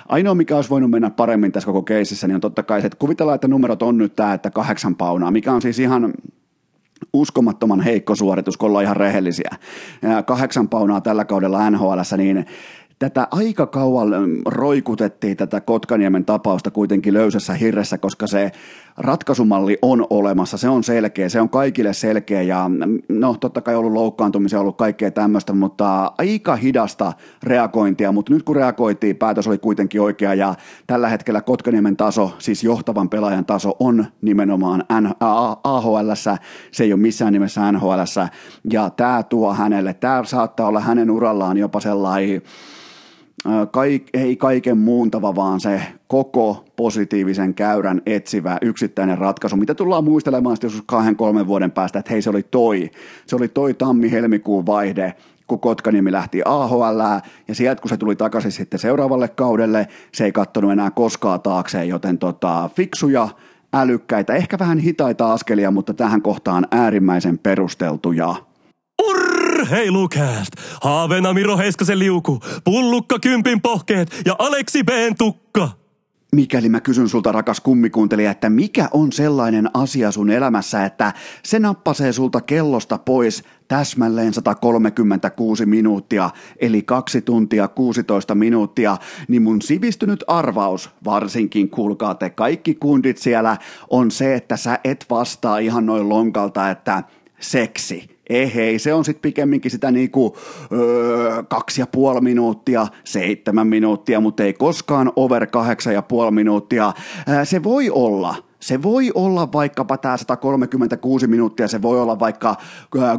ainoa 0.08 0.34
mikä 0.34 0.56
olisi 0.56 0.70
voinut 0.70 0.90
mennä 0.90 1.10
paremmin 1.10 1.52
tässä 1.52 1.66
koko 1.66 1.82
keisissä, 1.82 2.28
niin 2.28 2.34
on 2.34 2.40
totta 2.40 2.62
kai 2.62 2.80
se, 2.80 2.86
että 2.86 2.98
kuvitellaan, 2.98 3.34
että 3.34 3.48
numerot 3.48 3.82
on 3.82 3.98
nyt 3.98 4.16
tämä, 4.16 4.34
että 4.34 4.50
kahdeksan 4.50 4.96
paunaa, 4.96 5.30
mikä 5.30 5.52
on 5.52 5.62
siis 5.62 5.78
ihan 5.78 6.12
uskomattoman 7.12 7.80
heikko 7.80 8.14
suoritus, 8.14 8.56
kun 8.56 8.68
ollaan 8.68 8.84
ihan 8.84 8.96
rehellisiä. 8.96 9.50
Kahdeksan 10.26 10.68
paunaa 10.68 11.00
tällä 11.00 11.24
kaudella 11.24 11.70
NHL, 11.70 12.00
niin 12.16 12.46
tätä 12.98 13.28
aika 13.30 13.66
kauan 13.66 14.10
roikutettiin 14.46 15.36
tätä 15.36 15.60
Kotkaniemen 15.60 16.24
tapausta 16.24 16.70
kuitenkin 16.70 17.14
löysässä 17.14 17.54
hirressä, 17.54 17.98
koska 17.98 18.26
se 18.26 18.50
ratkaisumalli 18.96 19.78
on 19.82 20.06
olemassa, 20.10 20.56
se 20.56 20.68
on 20.68 20.84
selkeä, 20.84 21.28
se 21.28 21.40
on 21.40 21.48
kaikille 21.48 21.92
selkeä 21.92 22.42
ja 22.42 22.70
no 23.08 23.36
totta 23.40 23.60
kai 23.60 23.74
ollut 23.74 23.92
loukkaantumisia, 23.92 24.60
ollut 24.60 24.76
kaikkea 24.76 25.10
tämmöistä, 25.10 25.52
mutta 25.52 26.12
aika 26.18 26.56
hidasta 26.56 27.12
reagointia, 27.42 28.12
mutta 28.12 28.32
nyt 28.32 28.42
kun 28.42 28.56
reagoitiin, 28.56 29.16
päätös 29.16 29.46
oli 29.46 29.58
kuitenkin 29.58 30.00
oikea 30.00 30.34
ja 30.34 30.54
tällä 30.86 31.08
hetkellä 31.08 31.40
Kotkaniemen 31.40 31.96
taso, 31.96 32.34
siis 32.38 32.64
johtavan 32.64 33.08
pelaajan 33.08 33.46
taso 33.46 33.76
on 33.78 34.06
nimenomaan 34.22 34.84
AHL, 35.64 36.10
se 36.72 36.84
ei 36.84 36.92
ole 36.92 37.00
missään 37.00 37.32
nimessä 37.32 37.72
NHL 37.72 38.00
ja 38.72 38.90
tämä 38.90 39.22
tuo 39.22 39.54
hänelle, 39.54 39.94
tämä 39.94 40.24
saattaa 40.24 40.68
olla 40.68 40.80
hänen 40.80 41.10
urallaan 41.10 41.56
jopa 41.56 41.80
sellainen 41.80 42.42
kaik, 43.70 44.08
ei 44.14 44.36
kaiken 44.36 44.78
muuntava, 44.78 45.34
vaan 45.34 45.60
se 45.60 45.82
koko 46.06 46.64
positiivisen 46.76 47.54
käyrän 47.54 48.02
etsivä 48.06 48.58
yksittäinen 48.62 49.18
ratkaisu, 49.18 49.56
mitä 49.56 49.74
tullaan 49.74 50.04
muistelemaan 50.04 50.56
sitten 50.56 50.68
joskus 50.68 50.84
kahden, 50.86 51.16
kolmen 51.16 51.46
vuoden 51.46 51.70
päästä, 51.70 51.98
että 51.98 52.12
hei 52.12 52.22
se 52.22 52.30
oli 52.30 52.42
toi, 52.42 52.90
se 53.26 53.36
oli 53.36 53.48
toi 53.48 53.74
tammi-helmikuun 53.74 54.66
vaihde, 54.66 55.14
kun 55.46 55.60
Kotkaniemi 55.60 56.12
lähti 56.12 56.42
AHL, 56.44 57.00
ja 57.48 57.54
sieltä 57.54 57.82
kun 57.82 57.88
se 57.88 57.96
tuli 57.96 58.16
takaisin 58.16 58.52
sitten 58.52 58.80
seuraavalle 58.80 59.28
kaudelle, 59.28 59.88
se 60.12 60.24
ei 60.24 60.32
kattonut 60.32 60.72
enää 60.72 60.90
koskaan 60.90 61.40
taakseen, 61.40 61.88
joten 61.88 62.18
tota, 62.18 62.70
fiksuja, 62.76 63.28
älykkäitä, 63.74 64.34
ehkä 64.34 64.58
vähän 64.58 64.78
hitaita 64.78 65.32
askelia, 65.32 65.70
mutta 65.70 65.94
tähän 65.94 66.22
kohtaan 66.22 66.66
äärimmäisen 66.70 67.38
perusteltuja. 67.38 68.34
Urheilukääst! 69.72 70.52
Haavena 70.82 71.32
Miro 71.32 71.56
Heiskasen 71.56 71.98
liuku, 71.98 72.40
Pullukka 72.64 73.18
Kympin 73.18 73.60
pohkeet 73.60 74.22
ja 74.24 74.36
Aleksi 74.38 74.84
B:n 74.84 75.16
tukka. 75.18 75.68
mikäli 76.32 76.68
mä 76.68 76.80
kysyn 76.80 77.08
sulta 77.08 77.32
rakas 77.32 77.60
kummikuuntelija, 77.60 78.30
että 78.30 78.50
mikä 78.50 78.88
on 78.92 79.12
sellainen 79.12 79.70
asia 79.74 80.10
sun 80.10 80.30
elämässä, 80.30 80.84
että 80.84 81.12
se 81.42 81.58
nappasee 81.58 82.12
sulta 82.12 82.40
kellosta 82.40 82.98
pois 82.98 83.44
täsmälleen 83.68 84.34
136 84.34 85.66
minuuttia, 85.66 86.30
eli 86.60 86.82
2 86.82 87.22
tuntia 87.22 87.68
16 87.68 88.34
minuuttia, 88.34 88.96
niin 89.28 89.42
mun 89.42 89.62
sivistynyt 89.62 90.24
arvaus, 90.26 90.90
varsinkin 91.04 91.70
kuulkaa 91.70 92.14
te 92.14 92.30
kaikki 92.30 92.74
kundit 92.74 93.18
siellä, 93.18 93.56
on 93.90 94.10
se, 94.10 94.34
että 94.34 94.56
sä 94.56 94.78
et 94.84 95.06
vastaa 95.10 95.58
ihan 95.58 95.86
noin 95.86 96.08
lonkalta, 96.08 96.70
että 96.70 97.02
seksi 97.40 98.11
Ehei, 98.30 98.78
se 98.78 98.94
on 98.94 99.04
sitten 99.04 99.22
pikemminkin 99.22 99.70
sitä 99.70 99.90
niinku 99.90 100.36
öö, 100.72 101.42
kaksi 101.42 101.80
ja 101.80 101.86
puoli 101.86 102.20
minuuttia, 102.20 102.86
seitsemän 103.04 103.66
minuuttia, 103.66 104.20
mutta 104.20 104.42
ei 104.42 104.52
koskaan 104.52 105.12
over 105.16 105.46
kahdeksan 105.46 105.94
ja 105.94 106.02
puoli 106.02 106.30
minuuttia. 106.30 106.92
se 107.44 107.62
voi 107.62 107.90
olla, 107.90 108.34
se 108.62 108.82
voi 108.82 109.10
olla 109.14 109.52
vaikkapa 109.52 109.98
tämä 109.98 110.16
136 110.16 111.26
minuuttia, 111.26 111.68
se 111.68 111.82
voi 111.82 112.00
olla 112.00 112.18
vaikka 112.18 112.56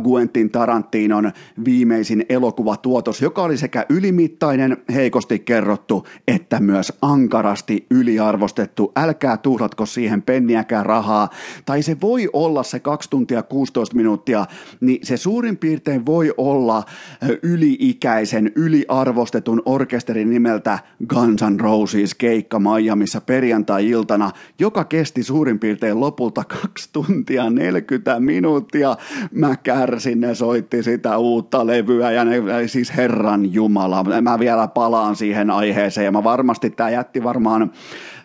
Guentin 0.04 0.50
Tarantinon 0.50 1.32
viimeisin 1.66 2.26
elokuvatuotos, 2.30 3.22
joka 3.22 3.44
oli 3.44 3.58
sekä 3.58 3.86
ylimittainen, 3.90 4.78
heikosti 4.94 5.40
kerrottu, 5.40 6.08
että 6.28 6.60
myös 6.60 6.94
ankarasti 7.02 7.86
yliarvostettu. 7.90 8.92
Älkää 8.96 9.38
tuhlatko 9.38 9.86
siihen 9.86 10.22
penniäkään 10.22 10.86
rahaa. 10.86 11.30
Tai 11.66 11.84
se 11.84 11.98
voi 12.02 12.30
olla 12.34 12.64
se 12.64 12.80
2 12.80 13.10
tuntia 13.10 13.44
16 13.44 13.96
minuuttia, 13.96 14.46
niin 14.82 15.00
se 15.06 15.18
suurin 15.18 15.58
piirtein 15.58 16.06
voi 16.06 16.34
olla 16.38 16.84
yliikäisen, 17.44 18.52
yliarvostetun 18.56 19.62
orkesterin 19.66 20.30
nimeltä 20.30 20.80
Guns 21.08 21.42
N' 21.42 21.60
Roses 21.60 22.16
keikka 22.16 22.60
Miamiissa 22.60 23.22
perjantai-iltana, 23.22 24.32
joka 24.60 24.84
kesti 24.84 25.24
suurin 25.34 25.60
piirtein 25.60 26.00
lopulta 26.00 26.44
2 26.62 26.90
tuntia 26.94 27.50
40 27.50 28.20
minuuttia. 28.20 28.96
Mä 29.32 29.56
kärsin, 29.64 30.22
ne 30.22 30.36
soitti 30.36 30.84
sitä 30.84 31.18
uutta 31.18 31.68
levyä 31.68 32.12
ja 32.12 32.26
ne, 32.26 32.42
siis 32.68 32.98
Herran 32.98 33.54
Jumala. 33.54 34.22
Mä 34.22 34.40
vielä 34.40 34.68
palaan 34.68 35.16
siihen 35.16 35.50
aiheeseen 35.50 36.06
ja 36.06 36.12
mä 36.12 36.24
varmasti, 36.24 36.70
tämä 36.70 36.90
jätti 36.90 37.24
varmaan 37.24 37.72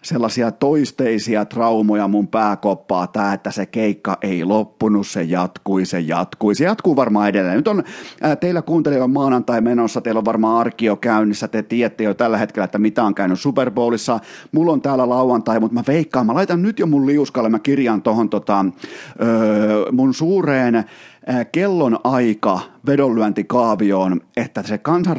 sellaisia 0.09 0.51
toisteisia 0.51 1.45
traumoja 1.45 2.09
mun 2.09 2.29
pääkoppaa, 2.29 3.07
tämä, 3.07 3.33
että 3.33 3.51
se 3.51 3.67
keikka 3.67 4.19
ei 4.23 4.45
loppunut, 4.45 5.07
se 5.07 5.23
jatkui, 5.23 5.87
se 5.87 6.01
jatkui, 6.01 6.55
se 6.55 6.65
jatkuu 6.65 6.97
varmaan 6.97 7.29
edelleen. 7.29 7.57
Nyt 7.57 7.69
on 7.69 7.85
ää, 8.21 8.37
teillä 8.37 8.63
kuuntelijoilla 8.63 9.09
maanantai 9.09 9.61
menossa, 9.61 10.01
teillä 10.01 10.19
on 10.19 10.25
varmaan 10.25 10.61
arkio 10.61 10.97
käynnissä, 10.97 11.49
te 11.49 11.63
tiedätte 11.63 12.05
jo 12.05 12.15
tällä 12.15 12.39
hetkellä, 12.39 12.65
että 12.65 12.79
mitä 12.79 13.05
on 13.05 13.15
käynyt 13.15 13.41
Super 13.41 13.71
Bowlissa, 13.71 14.21
mulla 14.53 14.73
on 14.73 14.81
täällä 14.81 15.09
lauantai, 15.09 15.61
mutta 15.61 15.75
mä 15.75 15.83
veikkaan, 15.87 16.27
mä 16.27 16.35
laitan 16.35 16.63
nyt 16.63 16.79
jo 16.79 16.87
mun 16.87 17.07
liuskalle, 17.07 17.49
mä 17.49 17.59
kirjan 17.59 18.03
tohon 18.03 18.29
tota, 18.29 18.65
öö, 19.23 19.93
mun 19.93 20.15
suureen 20.15 20.85
kellon 21.53 21.99
aika 22.05 22.61
vedonlyöntikaavioon, 22.87 24.21
että 24.37 24.63
se 24.63 24.79
Kansan 24.79 25.17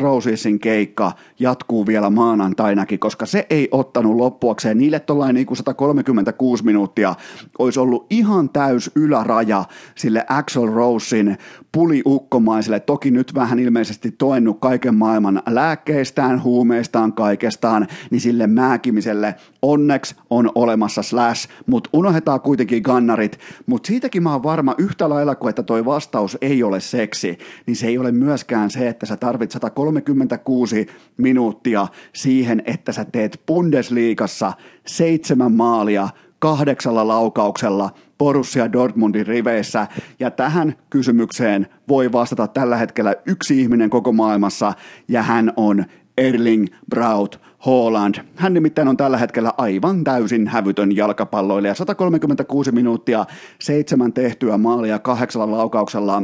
keikka 0.60 1.12
jatkuu 1.40 1.88
vielä 1.88 2.10
maanantainakin, 2.10 3.00
koska 3.00 3.26
se 3.26 3.48
ei 3.50 3.68
ottanut 3.72 4.16
loppuakseen. 4.16 4.78
Niille 4.78 5.00
tuollainen 5.00 5.36
niin 5.36 5.58
136 5.58 6.66
minuuttia 6.66 7.16
olisi 7.60 7.80
ollut 7.80 8.06
ihan 8.10 8.50
täys 8.50 8.92
yläraja 8.96 9.66
sille 9.96 10.26
Axel 10.30 10.68
Rosein 10.68 11.38
puliukkomaiselle, 11.72 12.80
toki 12.80 13.12
nyt 13.12 13.36
vähän 13.36 13.60
ilmeisesti 13.60 14.12
toennut 14.12 14.60
kaiken 14.60 14.96
maailman 14.96 15.42
lääkkeistään, 15.50 16.44
huumeistaan, 16.44 17.14
kaikestaan, 17.14 17.88
niin 18.12 18.22
sille 18.22 18.48
määkimiselle 18.48 19.36
onneksi 19.62 20.16
on 20.30 20.52
olemassa 20.56 21.04
slash, 21.04 21.50
mutta 21.66 21.90
unohdetaan 21.94 22.42
kuitenkin 22.42 22.82
gannarit, 22.82 23.40
mutta 23.66 23.88
siitäkin 23.88 24.24
mä 24.24 24.32
oon 24.32 24.44
varma 24.44 24.76
yhtä 24.78 25.10
lailla 25.10 25.36
kuin 25.36 25.50
että 25.50 25.64
toi 25.64 25.86
vastaus 26.00 26.38
ei 26.42 26.64
ole 26.64 26.80
seksi, 26.80 27.38
niin 27.66 27.76
se 27.76 27.88
ei 27.88 27.98
ole 27.98 28.12
myöskään 28.12 28.72
se, 28.72 28.88
että 28.88 29.06
sä 29.06 29.18
tarvit 29.18 29.52
136 29.52 30.88
minuuttia 31.18 31.88
siihen, 32.14 32.64
että 32.66 32.92
sä 32.92 33.06
teet 33.06 33.42
Bundesliigassa 33.48 34.54
seitsemän 34.88 35.52
maalia 35.52 36.10
kahdeksalla 36.40 37.08
laukauksella 37.08 37.90
Borussia 38.18 38.72
Dortmundin 38.72 39.28
riveissä, 39.28 39.88
ja 40.20 40.32
tähän 40.32 40.76
kysymykseen 40.90 41.68
voi 41.88 42.12
vastata 42.12 42.48
tällä 42.48 42.78
hetkellä 42.78 43.16
yksi 43.26 43.62
ihminen 43.62 43.90
koko 43.90 44.12
maailmassa, 44.12 44.74
ja 45.08 45.24
hän 45.24 45.54
on 45.58 45.86
Erling 46.18 46.68
Braut 46.90 47.42
Haaland. 47.60 48.16
Hän 48.36 48.54
nimittäin 48.54 48.88
on 48.88 48.98
tällä 48.98 49.18
hetkellä 49.18 49.54
aivan 49.58 50.04
täysin 50.04 50.48
hävytön 50.48 50.96
jalkapalloilija. 50.96 51.76
136 51.76 52.72
minuuttia, 52.72 53.26
seitsemän 53.60 54.14
tehtyä 54.14 54.58
maalia 54.58 55.00
kahdeksalla 55.00 55.58
laukauksella. 55.58 56.22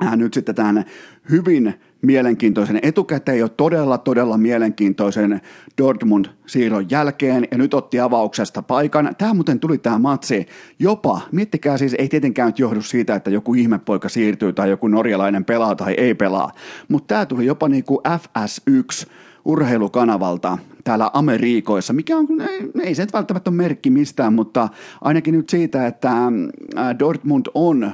Hän 0.00 0.18
nyt 0.18 0.34
sitten 0.34 0.54
tämän 0.54 0.84
hyvin 1.30 1.74
mielenkiintoisen 2.02 2.78
etukäteen 2.82 3.38
jo 3.38 3.48
todella, 3.48 3.98
todella 3.98 4.38
mielenkiintoisen 4.38 5.40
Dortmund-siirron 5.78 6.90
jälkeen 6.90 7.48
ja 7.50 7.58
nyt 7.58 7.74
otti 7.74 8.00
avauksesta 8.00 8.62
paikan. 8.62 9.14
Tämä 9.18 9.34
muuten 9.34 9.60
tuli 9.60 9.78
tämä 9.78 9.98
matsi 9.98 10.46
jopa, 10.78 11.20
miettikää 11.32 11.78
siis, 11.78 11.94
ei 11.98 12.08
tietenkään 12.08 12.46
nyt 12.46 12.58
johdu 12.58 12.82
siitä, 12.82 13.14
että 13.14 13.30
joku 13.30 13.54
ihmepoika 13.54 14.08
siirtyy 14.08 14.52
tai 14.52 14.70
joku 14.70 14.88
norjalainen 14.88 15.44
pelaa 15.44 15.74
tai 15.74 15.94
ei 15.94 16.14
pelaa, 16.14 16.52
mutta 16.88 17.14
tämä 17.14 17.26
tuli 17.26 17.46
jopa 17.46 17.68
niin 17.68 17.84
kuin 17.84 18.00
FS1 18.06 19.10
urheilukanavalta 19.50 20.58
täällä 20.84 21.10
Amerikoissa, 21.12 21.92
mikä 21.92 22.16
on, 22.16 22.26
ei, 22.40 22.70
ei 22.82 22.94
se 22.94 23.06
välttämättä 23.12 23.50
ole 23.50 23.56
merkki 23.56 23.90
mistään, 23.90 24.32
mutta 24.32 24.68
ainakin 25.00 25.34
nyt 25.34 25.48
siitä, 25.48 25.86
että 25.86 26.12
Dortmund 26.98 27.46
on 27.54 27.92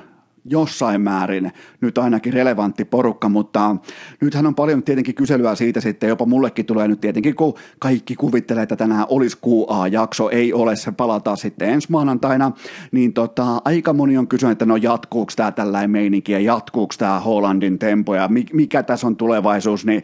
jossain 0.51 1.01
määrin 1.01 1.53
nyt 1.81 1.99
ainakin 1.99 2.33
relevantti 2.33 2.85
porukka, 2.85 3.29
mutta 3.29 3.77
nythän 4.21 4.47
on 4.47 4.55
paljon 4.55 4.83
tietenkin 4.83 5.15
kyselyä 5.15 5.55
siitä 5.55 5.81
sitten, 5.81 6.09
jopa 6.09 6.27
mullekin 6.27 6.67
tulee 6.67 6.89
nyt 6.89 7.01
tietenkin, 7.01 7.35
kun 7.35 7.55
kaikki 7.79 8.15
kuvittelee, 8.17 8.63
että 8.63 8.77
tänään 8.77 9.07
olisi 9.09 9.39
QA-jakso, 9.47 10.31
ei 10.31 10.53
ole, 10.53 10.77
se 10.77 10.93
palataan 10.93 11.37
sitten 11.37 11.69
ensi 11.69 11.91
maanantaina, 11.91 12.53
niin 12.93 13.13
tota, 13.13 13.63
aika 13.65 13.93
moni 13.93 14.19
on 14.19 14.29
kysynyt, 14.29 14.53
että 14.53 14.67
no 14.67 14.77
jatkuuko 14.77 15.33
tämä 15.37 15.53
tällainen 15.53 15.91
meininki 15.91 16.33
ja 16.33 16.41
jatkuuko 16.41 16.95
tämä 16.99 17.21
Hollandin 17.21 17.79
tempo 17.79 18.15
ja 18.15 18.29
mikä 18.53 18.83
tässä 18.83 19.07
on 19.07 19.17
tulevaisuus, 19.17 19.87
niin 19.87 20.03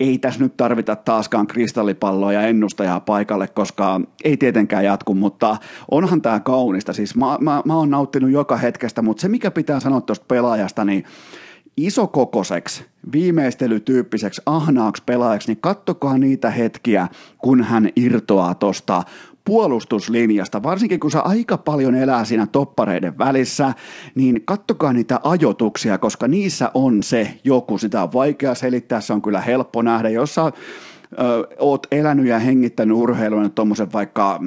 ei 0.00 0.18
tässä 0.18 0.40
nyt 0.40 0.56
tarvita 0.56 0.96
taaskaan 0.96 1.46
kristallipalloa 1.46 2.32
ja 2.32 2.42
ennustajaa 2.42 3.00
paikalle, 3.00 3.48
koska 3.48 4.00
ei 4.24 4.36
tietenkään 4.36 4.84
jatku, 4.84 5.14
mutta 5.14 5.56
onhan 5.90 6.22
tämä 6.22 6.40
kaunista. 6.40 6.92
Siis 6.92 7.16
mä, 7.16 7.38
mä, 7.40 7.62
mä 7.64 7.76
oon 7.76 7.90
nauttinut 7.90 8.30
joka 8.30 8.56
hetkestä, 8.56 9.02
mutta 9.02 9.20
se 9.20 9.28
mikä 9.28 9.50
pitää 9.50 9.80
sanoa 9.80 10.00
tuosta 10.00 10.24
pelaajasta, 10.28 10.84
niin 10.84 11.04
isokokoseksi, 11.78 12.84
viimeistelytyyppiseksi, 13.12 14.42
ahnaaksi 14.46 15.02
pelaajaksi, 15.06 15.48
niin 15.48 15.60
kattokaa 15.60 16.18
niitä 16.18 16.50
hetkiä, 16.50 17.08
kun 17.38 17.62
hän 17.62 17.88
irtoaa 17.96 18.54
tuosta 18.54 19.02
puolustuslinjasta, 19.44 20.62
varsinkin 20.62 21.00
kun 21.00 21.10
se 21.10 21.18
aika 21.18 21.58
paljon 21.58 21.94
elää 21.94 22.24
siinä 22.24 22.46
toppareiden 22.46 23.18
välissä, 23.18 23.74
niin 24.14 24.42
kattokaa 24.44 24.92
niitä 24.92 25.20
ajotuksia, 25.22 25.98
koska 25.98 26.28
niissä 26.28 26.70
on 26.74 27.02
se 27.02 27.38
joku, 27.44 27.78
sitä 27.78 28.02
on 28.02 28.12
vaikea 28.12 28.54
selittää, 28.54 29.00
se 29.00 29.12
on 29.12 29.22
kyllä 29.22 29.40
helppo 29.40 29.82
nähdä, 29.82 30.08
jos 30.08 30.34
sä 30.34 30.42
ö, 30.44 30.52
oot 31.58 31.86
elänyt 31.92 32.26
ja 32.26 32.38
hengittänyt 32.38 32.96
urheilun 32.96 33.50
tuommoisen 33.50 33.92
vaikka 33.92 34.40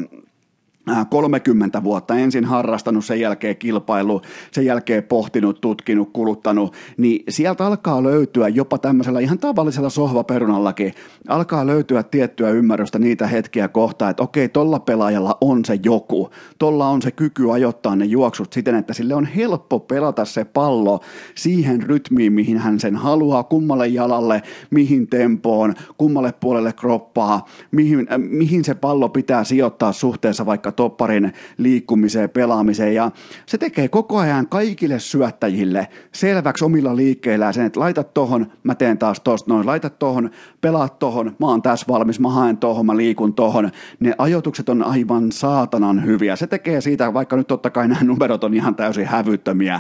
30 1.10 1.78
äh, 1.78 1.84
vuotta 1.84 2.16
ensin 2.16 2.46
harrastanut, 2.46 3.06
sen 3.06 3.20
jälkeen 3.20 3.58
kilpailu, 3.58 4.22
sen 4.52 4.66
jälkeen 4.66 5.04
pohtinut, 5.04 5.62
tutkinut, 5.62 6.10
kuluttanut, 6.14 6.74
niin 6.98 7.24
sieltä 7.30 7.66
alkaa 7.66 8.04
löytyä 8.04 8.48
jopa 8.48 8.78
tämmöisellä 8.78 9.20
ihan 9.20 9.38
tavallisella 9.38 9.90
sohvaperunallakin, 9.90 10.94
alkaa 11.28 11.68
löytyä 11.68 12.04
tiettyä 12.04 12.50
ymmärrystä 12.50 13.00
niitä 13.00 13.28
hetkiä 13.28 13.68
kohtaa, 13.68 14.10
että 14.10 14.24
okei, 14.24 14.50
tolla 14.50 14.80
pelaajalla 14.80 15.38
on 15.42 15.66
se 15.66 15.80
joku, 15.84 16.30
tolla 16.60 16.88
on 16.88 17.02
se 17.02 17.12
kyky 17.12 17.52
ajoittaa 17.52 17.96
ne 17.96 18.06
juoksut 18.06 18.54
siten, 18.54 18.76
että 18.76 18.94
sille 18.94 19.16
on 19.16 19.26
helppo 19.26 19.80
pelata 19.80 20.26
se 20.26 20.46
pallo 20.46 21.00
siihen 21.36 21.84
rytmiin, 21.84 22.34
mihin 22.34 22.58
hän 22.58 22.80
sen 22.80 22.96
haluaa, 22.96 23.44
kummalle 23.44 23.88
jalalle, 23.88 24.42
mihin 24.70 25.08
tempoon, 25.08 25.74
kummalle 25.98 26.34
puolelle 26.40 26.74
kroppaa, 26.74 27.46
mihin, 27.72 28.08
äh, 28.12 28.18
mihin 28.18 28.64
se 28.64 28.76
pallo 28.76 29.10
pitää 29.10 29.44
sijoittaa 29.44 29.92
suhteessa 29.92 30.46
vaikka 30.46 30.71
topparin 30.72 31.34
liikkumiseen, 31.58 32.30
pelaamiseen. 32.30 32.96
Ja 32.96 33.12
se 33.46 33.58
tekee 33.58 33.88
koko 33.88 34.18
ajan 34.18 34.48
kaikille 34.48 35.00
syöttäjille 35.00 35.88
selväksi 36.12 36.66
omilla 36.66 36.96
liikkeillään 36.96 37.54
sen, 37.54 37.66
että 37.66 37.80
laita 37.80 38.04
tohon, 38.04 38.52
mä 38.64 38.76
teen 38.76 38.98
taas 38.98 39.20
tosta 39.20 39.54
noin, 39.54 39.66
laita 39.66 39.90
tohon, 39.90 40.30
pelaa 40.62 40.90
tohon, 40.90 41.36
mä 41.40 41.48
oon 41.48 41.62
tässä 41.62 41.86
valmis, 41.90 42.20
mä 42.20 42.30
haen 42.30 42.58
tohon, 42.58 42.86
mä 42.86 42.98
liikun 42.98 43.34
tohon. 43.34 43.72
Ne 44.00 44.14
ajoitukset 44.18 44.70
on 44.70 44.84
aivan 44.84 45.32
saatanan 45.32 46.06
hyviä. 46.06 46.36
Se 46.36 46.48
tekee 46.48 46.82
siitä, 46.82 47.14
vaikka 47.14 47.36
nyt 47.36 47.48
totta 47.48 47.70
kai 47.70 47.88
nämä 47.88 48.04
numerot 48.04 48.44
on 48.44 48.54
ihan 48.54 48.76
täysin 48.76 49.06
hävyttömiä, 49.06 49.80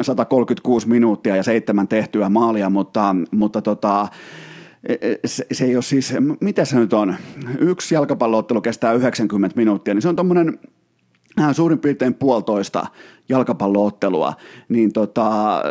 136 0.00 0.88
minuuttia 0.88 1.36
ja 1.36 1.42
seitsemän 1.42 1.88
tehtyä 1.88 2.28
maalia, 2.28 2.70
mutta, 2.70 3.16
mutta 3.30 3.62
tota, 3.62 4.08
se, 5.24 5.46
se 5.52 5.64
ei 5.64 5.76
ole 5.76 5.82
siis, 5.82 6.14
mitä 6.40 6.64
se 6.64 6.78
nyt 6.78 6.92
on, 6.92 7.14
yksi 7.58 7.94
jalkapalloottelu 7.94 8.60
kestää 8.60 8.92
90 8.92 9.56
minuuttia, 9.56 9.94
niin 9.94 10.02
se 10.02 10.08
on 10.08 10.16
tuommoinen 10.16 10.58
äh, 11.40 11.54
suurin 11.54 11.78
piirtein 11.78 12.14
puolitoista 12.14 12.86
jalkapalloottelua, 13.28 14.34
niin 14.68 14.92
tota, 14.92 15.62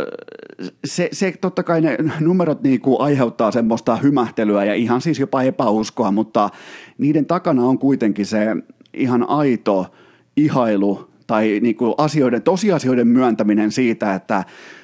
se, 0.85 1.09
se 1.11 1.33
totta 1.41 1.63
kai 1.63 1.81
ne 1.81 1.97
numerot 2.19 2.63
niinku 2.63 3.01
aiheuttaa 3.01 3.51
semmoista 3.51 3.95
hymähtelyä 3.95 4.65
ja 4.65 4.73
ihan 4.73 5.01
siis 5.01 5.19
jopa 5.19 5.41
epäuskoa, 5.41 6.11
mutta 6.11 6.49
niiden 6.97 7.25
takana 7.25 7.65
on 7.65 7.79
kuitenkin 7.79 8.25
se 8.25 8.47
ihan 8.93 9.29
aito 9.29 9.93
ihailu 10.37 11.09
tai 11.27 11.59
niinku 11.61 11.95
asioiden, 11.97 12.41
tosiasioiden 12.41 13.07
myöntäminen 13.07 13.71
siitä, 13.71 14.15
että 14.15 14.43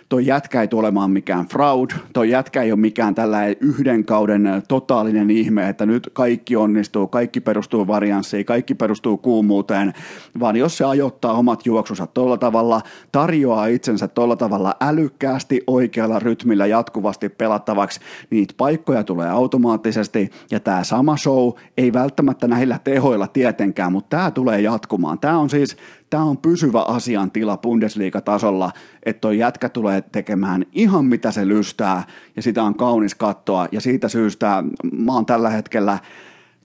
toi 0.10 0.26
jätkä 0.26 0.62
ei 0.62 0.68
tule 0.68 0.80
olemaan 0.80 1.12
mikään 1.12 1.46
fraud, 1.46 1.90
toi 2.14 2.30
jätkä 2.30 2.62
ei 2.62 2.72
ole 2.72 2.80
mikään 2.80 3.16
tällainen 3.16 3.56
yhden 3.62 4.06
kauden 4.06 4.50
totaalinen 4.68 5.30
ihme, 5.30 5.70
että 5.70 5.86
nyt 5.86 6.10
kaikki 6.14 6.56
onnistuu, 6.56 7.08
kaikki 7.08 7.42
perustuu 7.42 7.88
varianssiin, 7.88 8.46
kaikki 8.46 8.76
perustuu 8.76 9.18
kuumuuteen, 9.18 9.94
vaan 10.40 10.56
jos 10.56 10.78
se 10.78 10.86
ajoittaa 10.86 11.34
omat 11.34 11.66
juoksunsa 11.66 12.08
tuolla 12.08 12.38
tavalla, 12.38 12.82
tarjoaa 13.12 13.66
itsensä 13.66 14.08
tuolla 14.08 14.36
tavalla 14.36 14.76
älykkäästi 14.82 15.64
oikealla 15.68 16.20
rytmillä 16.20 16.66
jatkuvasti 16.66 17.30
pelattavaksi, 17.30 18.00
niitä 18.30 18.54
paikkoja 18.58 19.04
tulee 19.04 19.30
automaattisesti. 19.30 20.30
Ja 20.52 20.60
tämä 20.60 20.84
sama 20.84 21.18
show 21.18 21.50
ei 21.78 21.94
välttämättä 21.94 22.48
näillä 22.48 22.80
tehoilla 22.84 23.28
tietenkään, 23.28 23.92
mutta 23.92 24.18
tämä 24.18 24.32
tulee 24.32 24.62
jatkumaan. 24.62 25.20
Tämä 25.20 25.38
on 25.38 25.50
siis 25.50 25.78
tämä 26.10 26.24
on 26.24 26.38
pysyvä 26.38 26.82
asiantila 26.82 27.58
Bundesliga-tasolla, 27.58 28.72
että 29.04 29.22
toi 29.22 29.38
jätkä 29.38 29.70
tulee 29.70 30.02
tekemään 30.02 30.66
ihan 30.72 31.06
mitä 31.06 31.32
se 31.32 31.48
lystää 31.48 32.04
ja 32.36 32.42
sitä 32.42 32.64
on 32.64 32.76
kaunis 32.76 33.16
kattoa 33.16 33.68
ja 33.72 33.82
siitä 33.82 34.10
syystä 34.10 34.64
mä 34.92 35.14
oon 35.14 35.26
tällä 35.26 35.50
hetkellä 35.50 35.98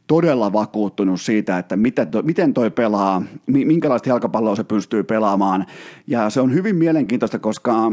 todella 0.07 0.53
vakuuttunut 0.53 1.21
siitä, 1.21 1.59
että 1.59 1.77
miten 2.23 2.55
toi 2.55 2.71
pelaa, 2.71 3.23
minkälaista 3.47 4.09
jalkapalloa 4.09 4.57
se 4.57 4.65
pystyy 4.65 5.03
pelaamaan. 5.03 5.67
Ja 6.07 6.31
se 6.31 6.41
on 6.41 6.55
hyvin 6.55 6.77
mielenkiintoista, 6.77 7.39
koska 7.39 7.93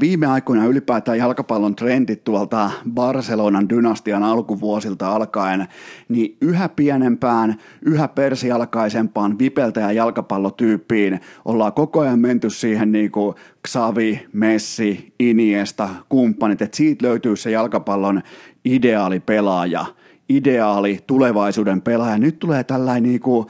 viime 0.00 0.26
aikoina 0.26 0.66
ylipäätään 0.66 1.18
jalkapallon 1.18 1.76
trendit 1.76 2.24
tuolta 2.24 2.70
Barcelonan 2.94 3.68
dynastian 3.68 4.22
alkuvuosilta 4.22 5.12
alkaen, 5.12 5.66
niin 6.08 6.36
yhä 6.40 6.68
pienempään, 6.68 7.56
yhä 7.82 8.08
persialkaisempaan 8.08 9.38
vipeltäjä 9.38 9.92
jalkapallotyyppiin 9.92 11.20
ollaan 11.44 11.72
koko 11.72 12.00
ajan 12.00 12.18
menty 12.18 12.50
siihen 12.50 12.92
niin 12.92 13.10
kuin 13.10 13.34
Xavi, 13.68 14.26
Messi, 14.32 15.12
Iniesta, 15.20 15.88
kumppanit, 16.08 16.62
että 16.62 16.76
siitä 16.76 17.06
löytyy 17.06 17.36
se 17.36 17.50
jalkapallon 17.50 18.22
ideaali 18.64 19.20
pelaaja, 19.20 19.86
ideaali 20.28 20.98
tulevaisuuden 21.06 21.82
pelaaja. 21.82 22.18
Nyt 22.18 22.38
tulee 22.38 22.64
tällainen 22.64 23.02
niin 23.02 23.20
kuin 23.20 23.46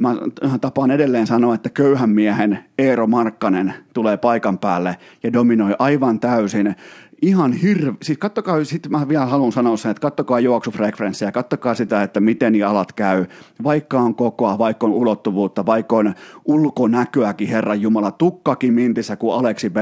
mä 0.00 0.16
tapaan 0.60 0.90
edelleen 0.90 1.26
sanoa, 1.26 1.54
että 1.54 1.70
köyhän 1.70 2.10
miehen 2.10 2.58
Eero 2.78 3.06
Markkanen 3.06 3.74
tulee 3.94 4.16
paikan 4.16 4.58
päälle 4.58 4.96
ja 5.22 5.32
dominoi 5.32 5.74
aivan 5.78 6.20
täysin 6.20 6.76
ihan 7.22 7.52
hirveä, 7.52 7.94
siis 8.02 8.18
kattokaa, 8.18 8.64
sitten 8.64 8.92
mä 8.92 9.08
vielä 9.08 9.26
haluan 9.26 9.52
sanoa 9.52 9.76
sen, 9.76 9.90
että 9.90 10.00
kattokaa 10.00 10.40
juoksufrekvenssiä, 10.40 11.32
kattokaa 11.32 11.74
sitä, 11.74 12.02
että 12.02 12.20
miten 12.20 12.54
jalat 12.54 12.92
käy, 12.92 13.26
vaikka 13.64 14.00
on 14.00 14.14
kokoa, 14.14 14.58
vaikka 14.58 14.86
on 14.86 14.92
ulottuvuutta, 14.92 15.66
vaikka 15.66 15.96
on 15.96 16.14
ulkonäköäkin, 16.44 17.48
Herran 17.48 17.80
Jumala, 17.80 18.10
tukkakin 18.10 18.72
mintissä 18.72 19.16
kuin 19.16 19.34
Aleksi 19.34 19.70
b 19.70 19.76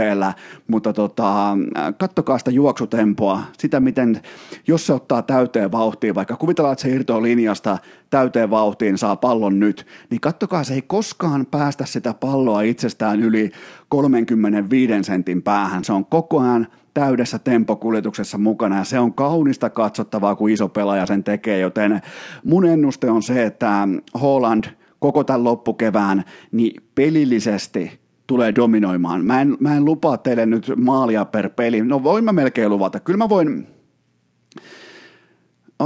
mutta 0.68 0.92
tota, 0.92 1.56
kattokaa 1.98 2.38
sitä 2.38 2.50
juoksutempoa, 2.50 3.42
sitä 3.58 3.80
miten, 3.80 4.20
jos 4.66 4.86
se 4.86 4.92
ottaa 4.92 5.22
täyteen 5.22 5.72
vauhtiin, 5.72 6.14
vaikka 6.14 6.36
kuvitellaan, 6.36 6.72
että 6.72 6.82
se 6.82 6.90
irtoaa 6.90 7.22
linjasta 7.22 7.78
täyteen 8.10 8.50
vauhtiin, 8.50 8.98
saa 8.98 9.16
pallon 9.16 9.60
nyt, 9.60 9.86
niin 10.10 10.20
kattokaa, 10.20 10.64
se 10.64 10.74
ei 10.74 10.82
koskaan 10.82 11.46
päästä 11.46 11.86
sitä 11.86 12.14
palloa 12.14 12.62
itsestään 12.62 13.20
yli 13.20 13.50
35 13.88 14.92
sentin 15.02 15.42
päähän, 15.42 15.84
se 15.84 15.92
on 15.92 16.06
koko 16.06 16.40
ajan 16.40 16.66
täydessä 16.98 17.38
tempokuljetuksessa 17.38 18.38
mukana 18.38 18.78
ja 18.78 18.84
se 18.84 18.98
on 18.98 19.14
kaunista 19.14 19.70
katsottavaa, 19.70 20.34
kun 20.34 20.50
iso 20.50 20.68
pelaaja 20.68 21.06
sen 21.06 21.24
tekee, 21.24 21.58
joten 21.58 22.00
mun 22.44 22.66
ennuste 22.66 23.10
on 23.10 23.22
se, 23.22 23.44
että 23.44 23.88
Holland 24.20 24.64
koko 24.98 25.24
tämän 25.24 25.44
loppukevään 25.44 26.24
niin 26.52 26.82
pelillisesti 26.94 28.00
tulee 28.26 28.54
dominoimaan. 28.54 29.24
Mä 29.24 29.40
en, 29.40 29.56
mä 29.60 29.76
en 29.76 29.84
lupaa 29.84 30.16
teille 30.16 30.46
nyt 30.46 30.72
maalia 30.76 31.24
per 31.24 31.48
peli. 31.48 31.80
No 31.80 32.02
voin 32.02 32.24
mä 32.24 32.32
melkein 32.32 32.70
luvata. 32.70 33.00
Kyllä 33.00 33.18
mä 33.18 33.28
voin, 33.28 33.66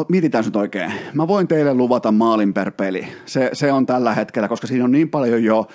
mietitään 0.08 0.44
nyt 0.44 0.56
oikein. 0.56 0.92
Mä 1.14 1.28
voin 1.28 1.48
teille 1.48 1.74
luvata 1.74 2.12
maalin 2.12 2.54
per 2.54 2.70
peli. 2.70 3.08
Se, 3.26 3.50
se 3.52 3.72
on 3.72 3.86
tällä 3.86 4.14
hetkellä, 4.14 4.48
koska 4.48 4.66
siinä 4.66 4.84
on 4.84 4.92
niin 4.92 5.10
paljon 5.10 5.44
jo 5.44 5.66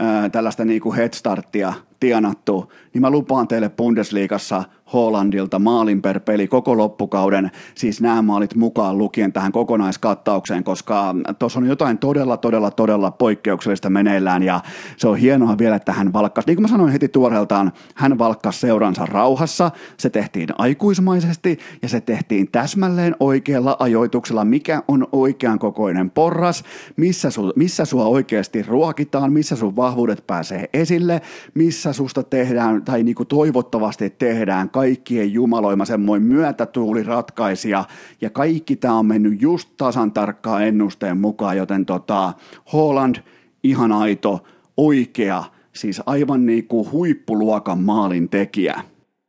ää, 0.00 0.28
tällaista 0.28 0.64
niinku 0.64 0.94
headstarttia 0.94 1.72
tienattu, 2.00 2.72
niin 2.94 3.02
mä 3.02 3.10
lupaan 3.10 3.48
teille 3.48 3.68
Bundesliigassa 3.68 4.64
Hollandilta 4.92 5.58
maalin 5.58 6.02
per 6.02 6.20
peli 6.20 6.48
koko 6.48 6.76
loppukauden, 6.76 7.50
siis 7.74 8.00
nämä 8.00 8.22
maalit 8.22 8.54
mukaan 8.54 8.98
lukien 8.98 9.32
tähän 9.32 9.52
kokonaiskattaukseen, 9.52 10.64
koska 10.64 11.14
tuossa 11.38 11.58
on 11.58 11.66
jotain 11.66 11.98
todella, 11.98 12.36
todella, 12.36 12.70
todella 12.70 13.10
poikkeuksellista 13.10 13.90
meneillään. 13.90 14.42
Ja 14.42 14.60
se 14.96 15.08
on 15.08 15.16
hienoa 15.16 15.58
vielä, 15.58 15.76
että 15.76 15.92
hän 15.92 16.12
valkkasi, 16.12 16.46
niin 16.46 16.56
kuin 16.56 16.62
mä 16.62 16.68
sanoin 16.68 16.92
heti 16.92 17.08
tuoreeltaan, 17.08 17.72
hän 17.94 18.18
valkkasi 18.18 18.60
seuransa 18.60 19.06
rauhassa, 19.06 19.70
se 19.96 20.10
tehtiin 20.10 20.48
aikuismaisesti 20.58 21.58
ja 21.82 21.88
se 21.88 22.00
tehtiin 22.00 22.50
täsmälleen 22.52 23.16
oikealla 23.20 23.76
ajoituksella, 23.78 24.44
mikä 24.44 24.82
on 24.88 25.08
oikean 25.12 25.58
kokoinen 25.58 26.10
porras, 26.10 26.64
missä, 26.96 27.30
su, 27.30 27.52
missä 27.56 27.84
sua 27.84 28.06
oikeasti 28.06 28.62
ruokitaan, 28.62 29.32
missä 29.32 29.56
sun 29.56 29.76
vahvuudet 29.76 30.26
pääsee 30.26 30.68
esille, 30.74 31.22
missä 31.54 31.92
susta 31.92 32.22
tehdään 32.22 32.84
tai 32.84 33.02
niin 33.02 33.14
kuin 33.14 33.26
toivottavasti 33.26 34.10
tehdään 34.10 34.70
kaikkien 34.76 35.32
jumaloima 35.32 35.84
semmoinen 35.84 36.28
myötätuuli 36.28 37.02
ratkaisija, 37.02 37.84
ja 38.20 38.30
kaikki 38.30 38.76
tämä 38.76 38.94
on 38.94 39.06
mennyt 39.06 39.42
just 39.42 39.68
tasan 39.76 40.12
tarkkaan 40.12 40.64
ennusteen 40.64 41.18
mukaan, 41.18 41.56
joten 41.56 41.86
tota, 41.86 42.32
Holland, 42.72 43.16
ihan 43.62 43.92
aito, 43.92 44.44
oikea, 44.76 45.44
siis 45.72 46.02
aivan 46.06 46.46
niin 46.46 46.68
kuin 46.68 46.90
huippuluokan 46.90 47.80
maalin 47.80 48.28
tekijä. 48.28 48.80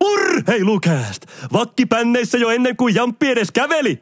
Urheilukääst! 0.04 1.26
Vakkipänneissä 1.54 2.38
jo 2.38 2.50
ennen 2.50 2.76
kuin 2.76 2.96
Jamppi 2.96 3.28
edes 3.28 3.52
käveli! 3.52 4.00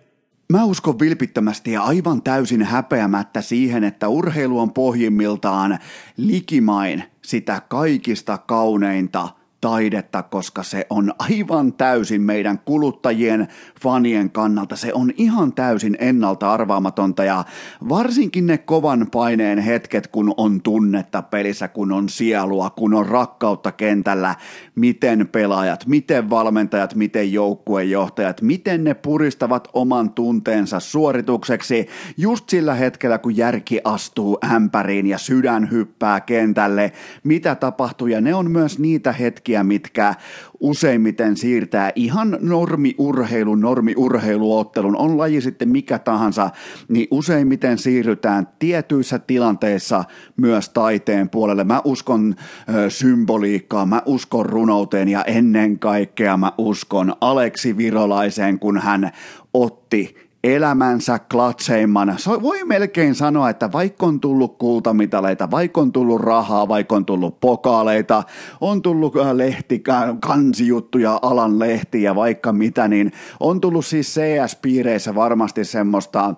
Mä 0.51 0.63
uskon 0.63 0.99
vilpittömästi 0.99 1.71
ja 1.71 1.83
aivan 1.83 2.21
täysin 2.21 2.63
häpeämättä 2.63 3.41
siihen, 3.41 3.83
että 3.83 4.07
urheilu 4.07 4.59
on 4.59 4.73
pohjimmiltaan 4.73 5.79
likimain 6.17 7.03
sitä 7.21 7.61
kaikista 7.69 8.37
kauneinta– 8.37 9.29
taidetta, 9.65 10.23
koska 10.23 10.63
se 10.63 10.85
on 10.89 11.13
aivan 11.19 11.73
täysin 11.73 12.21
meidän 12.21 12.59
kuluttajien, 12.65 13.47
fanien 13.81 14.31
kannalta. 14.31 14.75
Se 14.75 14.93
on 14.93 15.11
ihan 15.17 15.53
täysin 15.53 15.97
ennalta 15.99 16.53
arvaamatonta 16.53 17.23
ja 17.23 17.43
varsinkin 17.89 18.47
ne 18.47 18.57
kovan 18.57 19.07
paineen 19.11 19.59
hetket, 19.59 20.07
kun 20.07 20.33
on 20.37 20.61
tunnetta 20.61 21.21
pelissä, 21.21 21.67
kun 21.67 21.91
on 21.91 22.09
sielua, 22.09 22.69
kun 22.69 22.93
on 22.93 23.05
rakkautta 23.05 23.71
kentällä, 23.71 24.35
miten 24.75 25.27
pelaajat, 25.31 25.85
miten 25.85 26.29
valmentajat, 26.29 26.95
miten 26.95 27.33
joukkuejohtajat, 27.33 28.41
miten 28.41 28.83
ne 28.83 28.93
puristavat 28.93 29.67
oman 29.73 30.09
tunteensa 30.09 30.79
suoritukseksi 30.79 31.87
just 32.17 32.49
sillä 32.49 32.73
hetkellä, 32.73 33.17
kun 33.17 33.37
järki 33.37 33.81
astuu 33.83 34.37
ämpäriin 34.53 35.07
ja 35.07 35.17
sydän 35.17 35.71
hyppää 35.71 36.21
kentälle, 36.21 36.91
mitä 37.23 37.55
tapahtuu? 37.55 38.07
Ja 38.07 38.21
ne 38.21 38.35
on 38.35 38.51
myös 38.51 38.79
niitä 38.79 39.11
hetkiä, 39.11 39.54
hetkiä, 39.55 39.63
mitkä 39.63 40.15
useimmiten 40.59 41.37
siirtää 41.37 41.91
ihan 41.95 42.37
normiurheilun, 42.41 43.61
normiurheiluottelun, 43.61 44.97
on 44.97 45.17
laji 45.17 45.41
sitten 45.41 45.69
mikä 45.69 45.99
tahansa, 45.99 46.49
niin 46.87 47.07
useimmiten 47.11 47.77
siirrytään 47.77 48.47
tietyissä 48.59 49.19
tilanteissa 49.19 50.03
myös 50.37 50.69
taiteen 50.69 51.29
puolelle. 51.29 51.63
Mä 51.63 51.81
uskon 51.83 52.35
ö, 52.69 52.89
symboliikkaa, 52.89 53.85
mä 53.85 54.01
uskon 54.05 54.45
runouteen 54.45 55.07
ja 55.07 55.23
ennen 55.23 55.79
kaikkea 55.79 56.37
mä 56.37 56.51
uskon 56.57 57.13
Aleksi 57.21 57.77
Virolaiseen, 57.77 58.59
kun 58.59 58.77
hän 58.77 59.11
otti 59.53 60.24
elämänsä 60.45 61.19
klatseimman. 61.19 62.15
Voi 62.41 62.63
melkein 62.63 63.15
sanoa, 63.15 63.49
että 63.49 63.71
vaikka 63.71 64.05
on 64.05 64.19
tullut 64.19 64.57
kultamitaleita, 64.57 65.51
vaikka 65.51 65.81
on 65.81 65.91
tullut 65.91 66.21
rahaa, 66.21 66.67
vaikka 66.67 66.95
on 66.95 67.05
tullut 67.05 67.39
pokaaleita, 67.39 68.23
on 68.61 68.81
tullut 68.81 69.15
äh, 69.15 69.31
lehti, 69.31 69.83
kansijuttuja, 70.19 71.19
alan 71.21 71.59
lehtiä, 71.59 72.15
vaikka 72.15 72.53
mitä, 72.53 72.87
niin 72.87 73.11
on 73.39 73.61
tullut 73.61 73.85
siis 73.85 74.15
CS-piireissä 74.15 75.15
varmasti 75.15 75.65
semmoista 75.65 76.35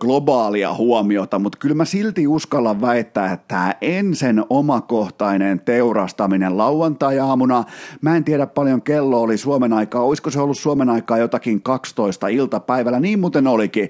globaalia 0.00 0.74
huomiota, 0.74 1.38
mutta 1.38 1.58
kyllä 1.58 1.74
mä 1.74 1.84
silti 1.84 2.26
uskallan 2.26 2.80
väittää, 2.80 3.32
että 3.32 3.44
tämä 3.48 3.74
ensin 3.80 4.44
omakohtainen 4.50 5.60
teurastaminen 5.60 6.58
lauantai-aamuna, 6.58 7.64
mä 8.00 8.16
en 8.16 8.24
tiedä 8.24 8.46
paljon 8.46 8.82
kello 8.82 9.20
oli 9.20 9.38
Suomen 9.38 9.72
aikaa, 9.72 10.02
olisiko 10.02 10.30
se 10.30 10.40
ollut 10.40 10.58
Suomen 10.58 10.90
aikaa 10.90 11.18
jotakin 11.18 11.62
12 11.62 12.28
iltapäivällä, 12.28 13.00
niin 13.00 13.20
muuten 13.20 13.46
olikin, 13.46 13.88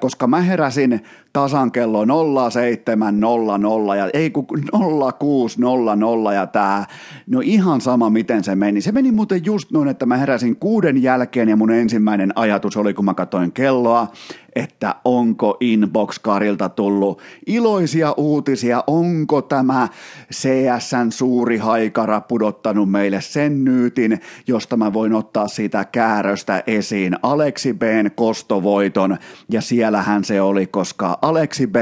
koska 0.00 0.26
mä 0.26 0.40
heräsin 0.40 1.00
tasan 1.34 1.72
kello 1.72 2.04
0700 2.50 3.96
ja 3.96 4.10
ei 4.12 4.30
kun 4.30 4.46
0600 4.72 6.34
ja 6.34 6.46
tämä, 6.46 6.84
no 7.26 7.40
ihan 7.44 7.80
sama 7.80 8.10
miten 8.10 8.44
se 8.44 8.54
meni. 8.54 8.80
Se 8.80 8.92
meni 8.92 9.12
muuten 9.12 9.44
just 9.44 9.70
noin, 9.70 9.88
että 9.88 10.06
mä 10.06 10.16
heräsin 10.16 10.56
kuuden 10.56 11.02
jälkeen 11.02 11.48
ja 11.48 11.56
mun 11.56 11.70
ensimmäinen 11.70 12.32
ajatus 12.34 12.76
oli, 12.76 12.94
kun 12.94 13.04
mä 13.04 13.14
katsoin 13.14 13.52
kelloa, 13.52 14.08
että 14.54 14.94
onko 15.04 15.56
Inbox-karilta 15.60 16.68
tullut 16.68 17.22
iloisia 17.46 18.14
uutisia, 18.16 18.84
onko 18.86 19.42
tämä 19.42 19.88
CSN 20.32 21.12
suuri 21.12 21.56
haikara 21.56 22.20
pudottanut 22.20 22.90
meille 22.90 23.20
sen 23.20 23.64
nyytin, 23.64 24.20
josta 24.46 24.76
mä 24.76 24.92
voin 24.92 25.12
ottaa 25.12 25.48
sitä 25.48 25.84
kääröstä 25.84 26.62
esiin 26.66 27.16
Aleksi 27.22 27.72
B:n 27.72 28.10
kostovoiton, 28.14 29.16
ja 29.50 29.60
siellähän 29.60 30.24
se 30.24 30.40
oli, 30.40 30.66
koska 30.66 31.18
Aleksi 31.24 31.66
B 31.66 31.76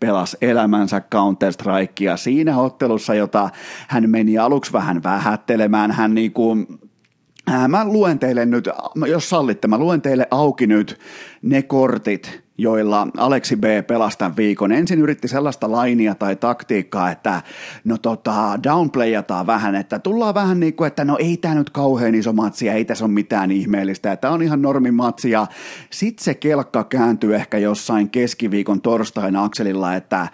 pelasi 0.00 0.36
elämänsä 0.40 1.02
Counter-Strikea 1.14 2.16
siinä 2.16 2.58
ottelussa, 2.58 3.14
jota 3.14 3.50
hän 3.88 4.10
meni 4.10 4.38
aluksi 4.38 4.72
vähän 4.72 5.02
vähättelemään, 5.02 5.92
hän 5.92 6.14
niinku 6.14 6.56
Mä 7.68 7.84
luen 7.84 8.18
teille 8.18 8.46
nyt, 8.46 8.68
jos 9.06 9.28
sallitte, 9.28 9.68
mä 9.68 9.78
luen 9.78 10.02
teille 10.02 10.26
auki 10.30 10.66
nyt 10.66 11.00
ne 11.42 11.62
kortit, 11.62 12.44
joilla 12.58 13.08
Aleksi 13.16 13.56
B 13.56 13.64
pelasi 13.86 14.18
tämän 14.18 14.36
viikon. 14.36 14.72
Ensin 14.72 15.00
yritti 15.00 15.28
sellaista 15.28 15.70
lainia 15.72 16.14
tai 16.14 16.36
taktiikkaa, 16.36 17.10
että 17.10 17.42
no 17.84 17.98
tota, 17.98 18.58
downplayataan 18.62 19.46
vähän, 19.46 19.74
että 19.74 19.98
tullaan 19.98 20.34
vähän 20.34 20.60
niin 20.60 20.74
kuin, 20.74 20.86
että 20.88 21.04
no 21.04 21.16
ei 21.20 21.36
tämä 21.36 21.54
nyt 21.54 21.70
kauhean 21.70 22.14
iso 22.14 22.32
matsi 22.32 22.68
ei 22.68 22.84
tässä 22.84 23.04
ole 23.04 23.12
mitään 23.12 23.50
ihmeellistä, 23.50 24.12
että 24.12 24.30
on 24.30 24.42
ihan 24.42 24.62
normimatsi 24.62 25.30
ja 25.30 25.46
sit 25.90 26.18
se 26.18 26.34
kelkka 26.34 26.84
kääntyy 26.84 27.34
ehkä 27.34 27.58
jossain 27.58 28.10
keskiviikon 28.10 28.80
torstain 28.80 29.36
akselilla, 29.36 29.94
että 29.94 30.28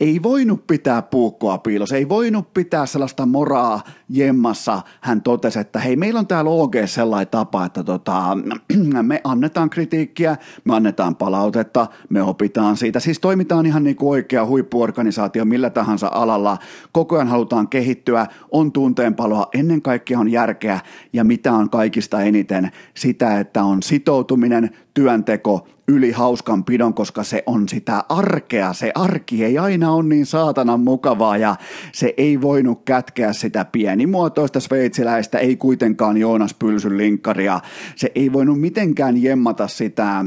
ei 0.00 0.22
voinut 0.22 0.66
pitää 0.66 1.02
puukkoa 1.02 1.58
piilossa, 1.58 1.96
ei 1.96 2.08
voinut 2.08 2.54
pitää 2.54 2.86
sellaista 2.86 3.26
moraa 3.26 3.80
jemmassa. 4.08 4.82
Hän 5.00 5.22
totesi, 5.22 5.58
että 5.58 5.78
hei 5.78 5.96
meillä 5.96 6.20
on 6.20 6.26
täällä 6.26 6.50
OG 6.50 6.74
sellainen 6.86 7.28
tapa, 7.28 7.64
että 7.64 7.84
tota, 7.84 8.22
me 9.02 9.20
annetaan 9.24 9.70
kritiikkiä, 9.70 10.36
me 10.64 10.74
annetaan 10.74 11.16
palautetta, 11.16 11.65
me 12.08 12.22
opitaan 12.22 12.76
siitä. 12.76 13.00
Siis 13.00 13.20
toimitaan 13.20 13.66
ihan 13.66 13.84
niin 13.84 13.96
kuin 13.96 14.10
oikea 14.10 14.46
huippuorganisaatio 14.46 15.44
millä 15.44 15.70
tahansa 15.70 16.10
alalla. 16.12 16.58
Koko 16.92 17.16
ajan 17.16 17.28
halutaan 17.28 17.68
kehittyä, 17.68 18.26
on 18.50 18.72
tunteenpaloa, 18.72 19.48
ennen 19.54 19.82
kaikkea 19.82 20.18
on 20.18 20.32
järkeä 20.32 20.80
ja 21.12 21.24
mitä 21.24 21.52
on 21.52 21.70
kaikista 21.70 22.22
eniten 22.22 22.70
sitä, 22.94 23.40
että 23.40 23.64
on 23.64 23.82
sitoutuminen, 23.82 24.70
työnteko, 24.96 25.66
yli 25.88 26.10
hauskan 26.10 26.64
pidon, 26.64 26.94
koska 26.94 27.22
se 27.22 27.42
on 27.46 27.68
sitä 27.68 28.04
arkea. 28.08 28.72
Se 28.72 28.92
arki 28.94 29.44
ei 29.44 29.58
aina 29.58 29.92
ole 29.92 30.04
niin 30.04 30.26
saatanan 30.26 30.80
mukavaa 30.80 31.36
ja 31.36 31.56
se 31.92 32.14
ei 32.16 32.40
voinut 32.40 32.82
kätkeä 32.84 33.32
sitä 33.32 33.64
pienimuotoista 33.64 34.60
sveitsiläistä, 34.60 35.38
ei 35.38 35.56
kuitenkaan 35.56 36.16
Joonas 36.16 36.54
Pylsyn 36.54 36.98
linkkaria. 36.98 37.60
Se 37.96 38.12
ei 38.14 38.32
voinut 38.32 38.60
mitenkään 38.60 39.22
jemmata 39.22 39.68
sitä, 39.68 40.24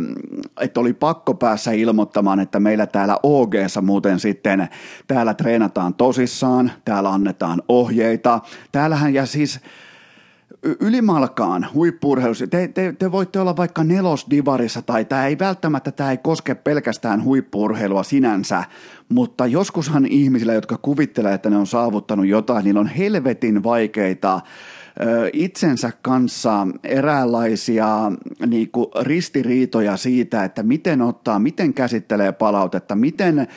että 0.61 0.79
oli 0.79 0.93
pakko 0.93 1.33
päässä 1.33 1.71
ilmoittamaan, 1.71 2.39
että 2.39 2.59
meillä 2.59 2.85
täällä 2.85 3.17
og 3.23 3.53
muuten 3.81 4.19
sitten, 4.19 4.67
täällä 5.07 5.33
treenataan 5.33 5.93
tosissaan, 5.93 6.71
täällä 6.85 7.09
annetaan 7.09 7.61
ohjeita. 7.67 8.39
Täällähän 8.71 9.13
ja 9.13 9.25
siis 9.25 9.59
ylimalkaan 10.63 11.67
huippurheilussa, 11.73 12.47
te, 12.47 12.67
te, 12.67 12.93
te, 12.99 13.11
voitte 13.11 13.39
olla 13.39 13.57
vaikka 13.57 13.83
nelosdivarissa 13.83 14.81
tai 14.81 15.05
tämä 15.05 15.27
ei 15.27 15.39
välttämättä, 15.39 15.91
tämä 15.91 16.11
ei 16.11 16.17
koske 16.17 16.55
pelkästään 16.55 17.23
huippurheilua 17.23 18.03
sinänsä, 18.03 18.63
mutta 19.09 19.45
joskushan 19.45 20.05
ihmisillä, 20.05 20.53
jotka 20.53 20.77
kuvittelee, 20.77 21.33
että 21.33 21.49
ne 21.49 21.57
on 21.57 21.67
saavuttanut 21.67 22.27
jotain, 22.27 22.63
niillä 22.63 22.79
on 22.79 22.87
helvetin 22.87 23.63
vaikeita 23.63 24.41
itsensä 25.33 25.91
kanssa 26.01 26.67
eräänlaisia 26.83 28.11
niin 28.47 28.71
kuin 28.71 28.87
ristiriitoja 29.01 29.97
siitä, 29.97 30.43
että 30.43 30.63
miten 30.63 31.01
ottaa, 31.01 31.39
miten 31.39 31.73
käsittelee 31.73 32.31
palautetta, 32.31 32.95
miten 32.95 33.47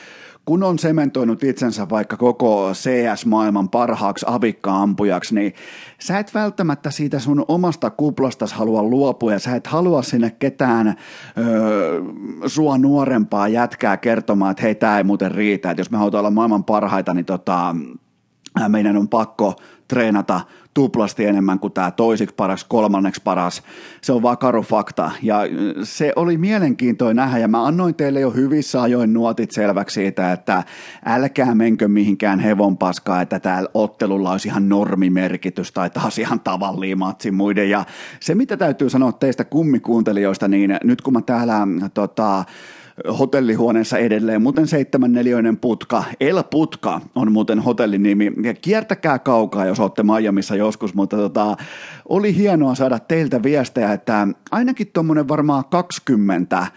kun 0.45 0.63
on 0.63 0.79
sementoinut 0.79 1.43
itsensä 1.43 1.89
vaikka 1.89 2.17
koko 2.17 2.71
CS-maailman 2.73 3.69
parhaaksi 3.69 4.25
avikka-ampujaksi, 4.29 5.35
niin 5.35 5.53
sä 5.99 6.19
et 6.19 6.33
välttämättä 6.33 6.91
siitä 6.91 7.19
sun 7.19 7.45
omasta 7.47 7.89
kuplastas 7.89 8.53
halua 8.53 8.83
luopua 8.83 9.31
ja 9.31 9.39
sä 9.39 9.55
et 9.55 9.67
halua 9.67 10.01
sinne 10.01 10.31
ketään 10.31 10.95
öö, 11.37 12.01
sua 12.47 12.77
nuorempaa 12.77 13.47
jätkää 13.47 13.97
kertomaan, 13.97 14.51
että 14.51 14.63
hei, 14.63 14.75
tämä 14.75 14.97
ei 14.97 15.03
muuten 15.03 15.31
riitä, 15.31 15.71
että 15.71 15.81
jos 15.81 15.91
me 15.91 15.97
halutaan 15.97 16.19
olla 16.19 16.31
maailman 16.31 16.63
parhaita, 16.63 17.13
niin 17.13 17.25
tota, 17.25 17.75
meidän 18.67 18.97
on 18.97 19.09
pakko 19.09 19.55
treenata 19.87 20.41
tuplasti 20.73 21.25
enemmän 21.25 21.59
kuin 21.59 21.73
tämä 21.73 21.91
toisiksi 21.91 22.35
paras, 22.35 22.63
kolmanneksi 22.63 23.21
paras. 23.23 23.63
Se 24.01 24.13
on 24.13 24.21
vaan 24.21 24.37
karu 24.37 24.61
fakta. 24.61 25.11
Ja 25.21 25.39
se 25.83 26.13
oli 26.15 26.37
mielenkiintoinen 26.37 27.15
nähdä, 27.15 27.37
ja 27.37 27.47
mä 27.47 27.65
annoin 27.65 27.95
teille 27.95 28.19
jo 28.19 28.31
hyvissä 28.31 28.81
ajoin 28.81 29.13
nuotit 29.13 29.51
selväksi 29.51 29.93
siitä, 29.93 30.31
että 30.31 30.63
älkää 31.05 31.55
menkö 31.55 31.87
mihinkään 31.87 32.39
hevon 32.39 32.77
paskaa, 32.77 33.21
että 33.21 33.39
täällä 33.39 33.69
ottelulla 33.73 34.31
olisi 34.31 34.47
ihan 34.47 34.69
normimerkitys 34.69 35.71
tai 35.71 35.89
taas 35.89 36.19
ihan 36.19 36.39
tavalliin 36.39 36.99
matsi 36.99 37.31
muiden. 37.31 37.69
Ja 37.69 37.85
se, 38.19 38.35
mitä 38.35 38.57
täytyy 38.57 38.89
sanoa 38.89 39.11
teistä 39.11 39.43
kummikuuntelijoista, 39.43 40.47
niin 40.47 40.77
nyt 40.83 41.01
kun 41.01 41.13
mä 41.13 41.21
täällä 41.21 41.67
tota, 41.93 42.45
hotellihuoneessa 43.19 43.97
edelleen. 43.97 44.41
Muuten 44.41 44.67
seitsemänneliöinen 44.67 45.57
putka, 45.57 46.03
El 46.19 46.43
Putka 46.51 47.01
on 47.15 47.31
muuten 47.31 47.59
hotellin 47.59 48.03
nimi. 48.03 48.31
Ja 48.43 48.53
kiertäkää 48.53 49.19
kaukaa, 49.19 49.65
jos 49.65 49.79
olette 49.79 50.03
Miamiissa 50.03 50.55
joskus, 50.55 50.93
mutta 50.93 51.17
tota, 51.17 51.57
oli 52.09 52.35
hienoa 52.35 52.75
saada 52.75 52.99
teiltä 52.99 53.43
viestejä, 53.43 53.93
että 53.93 54.27
ainakin 54.51 54.87
tuommoinen 54.93 55.27
varmaan 55.27 55.65
20 55.65 56.67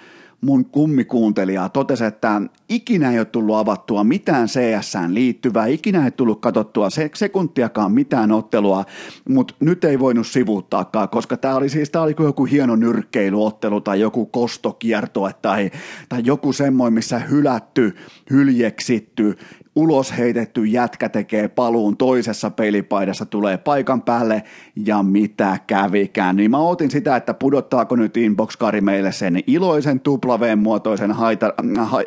mun 0.47 0.65
kummikuuntelijaa 0.65 1.69
totesi, 1.69 2.05
että 2.05 2.43
ikinä 2.69 3.13
ei 3.13 3.19
ole 3.19 3.25
tullut 3.25 3.57
avattua 3.57 4.05
mitään 4.05 4.49
CSään 4.49 5.15
liittyvää, 5.15 5.67
ikinä 5.67 6.05
ei 6.05 6.11
tullut 6.11 6.41
katsottua 6.41 6.91
se, 6.91 7.11
sekuntiakaan 7.15 7.93
mitään 7.93 8.33
ottelua, 8.33 8.85
mutta 9.29 9.55
nyt 9.61 9.85
ei 9.85 9.99
voinut 9.99 10.27
sivuuttaakaan, 10.27 11.09
koska 11.09 11.37
tämä 11.37 11.55
oli 11.55 11.69
siis 11.69 11.91
tää 11.91 12.03
oli 12.03 12.15
joku 12.19 12.45
hieno 12.45 12.77
nyrkkeilyottelu 12.77 13.81
tai 13.81 14.01
joku 14.01 14.27
kostokierto 14.27 15.31
tai, 15.43 15.71
tai 16.09 16.23
joku 16.25 16.53
semmoinen, 16.53 16.95
missä 16.95 17.19
hylätty, 17.19 17.97
hyljeksitty, 18.31 19.39
ulos 19.77 20.19
heitetty 20.19 20.65
jätkä 20.65 21.09
tekee 21.09 21.49
paluun 21.49 21.97
toisessa 21.97 22.51
pelipaidassa, 22.51 23.27
tulee 23.27 23.59
paikan 23.59 24.03
päälle 24.03 24.43
ja 24.77 25.03
mitä 25.03 25.59
kävikään. 25.67 26.37
Niin 26.37 26.51
mä 26.51 26.59
otin 26.59 26.91
sitä, 26.91 27.17
että 27.17 27.35
pudottaako 27.35 27.97
nyt 27.97 28.17
Inbox-kari 28.17 28.81
meille 28.81 29.13
sen 29.13 29.41
iloisen 29.47 30.01
tuplaveen 30.01 30.59
muotoisen 30.59 31.13
haita, 31.13 31.55
ha, 31.79 32.01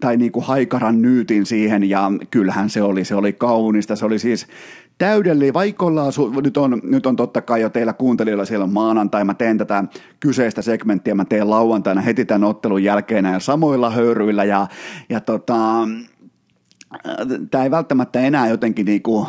tai 0.00 0.16
niinku 0.16 0.40
haikaran 0.40 1.02
nyytin 1.02 1.46
siihen 1.46 1.90
ja 1.90 2.12
kyllähän 2.30 2.70
se 2.70 2.82
oli, 2.82 3.04
se 3.04 3.14
oli 3.14 3.32
kaunista, 3.32 3.96
se 3.96 4.04
oli 4.04 4.18
siis 4.18 4.46
täydellinen, 4.98 5.54
vaikka 5.54 5.86
ollaan, 5.86 6.12
nyt 6.42 6.56
on, 6.56 6.80
nyt 6.82 7.06
on 7.06 7.16
totta 7.16 7.42
kai 7.42 7.60
jo 7.60 7.70
teillä 7.70 7.92
kuuntelijoilla 7.92 8.44
siellä 8.44 8.66
maanantai, 8.66 9.24
mä 9.24 9.34
teen 9.34 9.58
tätä 9.58 9.84
kyseistä 10.20 10.62
segmenttiä, 10.62 11.14
mä 11.14 11.24
teen 11.24 11.50
lauantaina 11.50 12.00
heti 12.00 12.24
tämän 12.24 12.44
ottelun 12.44 12.82
jälkeen 12.82 13.24
ja 13.24 13.40
samoilla 13.40 13.90
höyryillä 13.90 14.44
ja, 14.44 14.66
ja 15.08 15.20
tota, 15.20 15.88
tämä 17.50 17.64
ei 17.64 17.70
välttämättä 17.70 18.20
enää 18.20 18.48
jotenkin, 18.48 18.86
niin 18.86 19.02
kuin, 19.02 19.26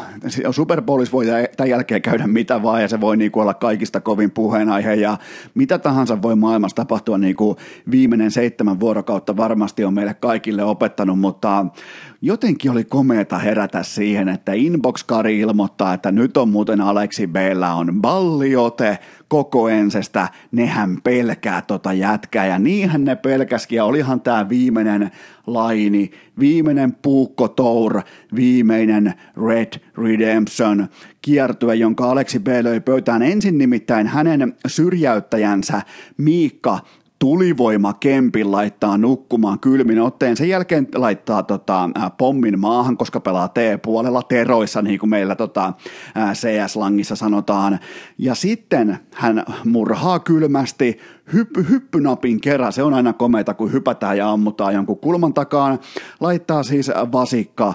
Super 0.52 0.82
Bowlissa 0.82 1.12
voi 1.12 1.26
tämän 1.58 1.70
jälkeen 1.70 2.02
käydä 2.02 2.28
mitä 2.28 2.63
vaan, 2.63 2.82
ja 2.82 2.88
se 2.88 3.02
voi 3.02 3.17
niin 3.17 3.32
kuin 3.32 3.41
olla 3.41 3.54
kaikista 3.54 4.02
kovin 4.02 4.32
puheenaihe, 4.32 4.93
ja 4.93 5.17
mitä 5.54 5.80
tahansa 5.80 6.22
voi 6.22 6.36
maailmassa 6.36 6.76
tapahtua, 6.76 7.17
niin 7.17 7.36
kuin 7.36 7.58
viimeinen 7.91 8.32
seitsemän 8.32 8.80
vuorokautta 8.80 9.38
varmasti 9.38 9.84
on 9.86 9.93
meille 9.93 10.13
kaikille 10.13 10.63
opettanut, 10.63 11.20
mutta 11.20 11.65
jotenkin 12.21 12.71
oli 12.71 12.84
komeeta 12.84 13.38
herätä 13.38 13.84
siihen, 13.84 14.30
että 14.30 14.51
Inbox-kari 14.53 15.39
ilmoittaa, 15.39 15.93
että 15.93 16.12
nyt 16.12 16.38
on 16.38 16.49
muuten 16.49 16.82
Aleksi 16.82 17.27
Bella 17.27 17.73
on 17.73 18.01
balliote 18.01 18.99
koko 19.27 19.69
ensestä, 19.69 20.30
nehän 20.51 20.97
pelkää 21.03 21.62
tota 21.62 21.93
jätkää 21.93 22.45
ja 22.45 22.60
niinhän 22.60 23.06
ne 23.06 23.15
pelkäski 23.15 23.75
ja 23.75 23.86
olihan 23.86 24.21
tämä 24.21 24.49
viimeinen 24.49 25.12
laini, 25.47 26.12
viimeinen 26.39 26.93
puukko 27.01 27.47
tour, 27.47 28.01
viimeinen 28.36 29.13
Red 29.47 29.82
Redemption 29.97 30.88
kiertue, 31.21 31.75
jonka 31.75 32.12
Aleksi 32.12 32.39
B 32.39 32.47
löi 32.62 32.80
pöytään. 32.80 33.21
Ensin 33.21 33.58
nimittäin 33.58 34.08
hänen 34.08 34.56
syrjäyttäjänsä 34.67 35.82
Miikka 36.17 36.80
tulivoima 37.19 37.93
Kempin 37.93 38.51
laittaa 38.51 38.97
nukkumaan 38.97 39.60
kylmin 39.60 40.01
otteen. 40.01 40.38
Sen 40.38 40.49
jälkeen 40.49 40.88
laittaa 40.95 41.43
tota, 41.43 41.89
pommin 42.17 42.60
maahan, 42.60 42.97
koska 42.97 43.19
pelaa 43.19 43.47
T-puolella 43.47 44.23
teroissa, 44.23 44.81
niin 44.81 45.00
kuin 45.00 45.10
meillä 45.10 45.35
tota, 45.35 45.73
CS-langissa 46.33 47.15
sanotaan. 47.15 47.79
Ja 48.17 48.35
sitten 48.35 49.00
hän 49.13 49.46
murhaa 49.65 50.19
kylmästi 50.19 51.00
hyppy, 51.33 51.65
hyppynapin 51.69 52.42
kerran. 52.42 52.73
Se 52.73 52.83
on 52.83 52.94
aina 52.94 53.13
komeita, 53.13 53.54
kun 53.54 53.73
hypätään 53.73 54.17
ja 54.17 54.31
ammutaan 54.31 54.73
jonkun 54.73 55.00
kulman 55.00 55.33
takaan. 55.33 55.79
Laittaa 56.19 56.63
siis 56.63 56.92
vasikka 57.12 57.73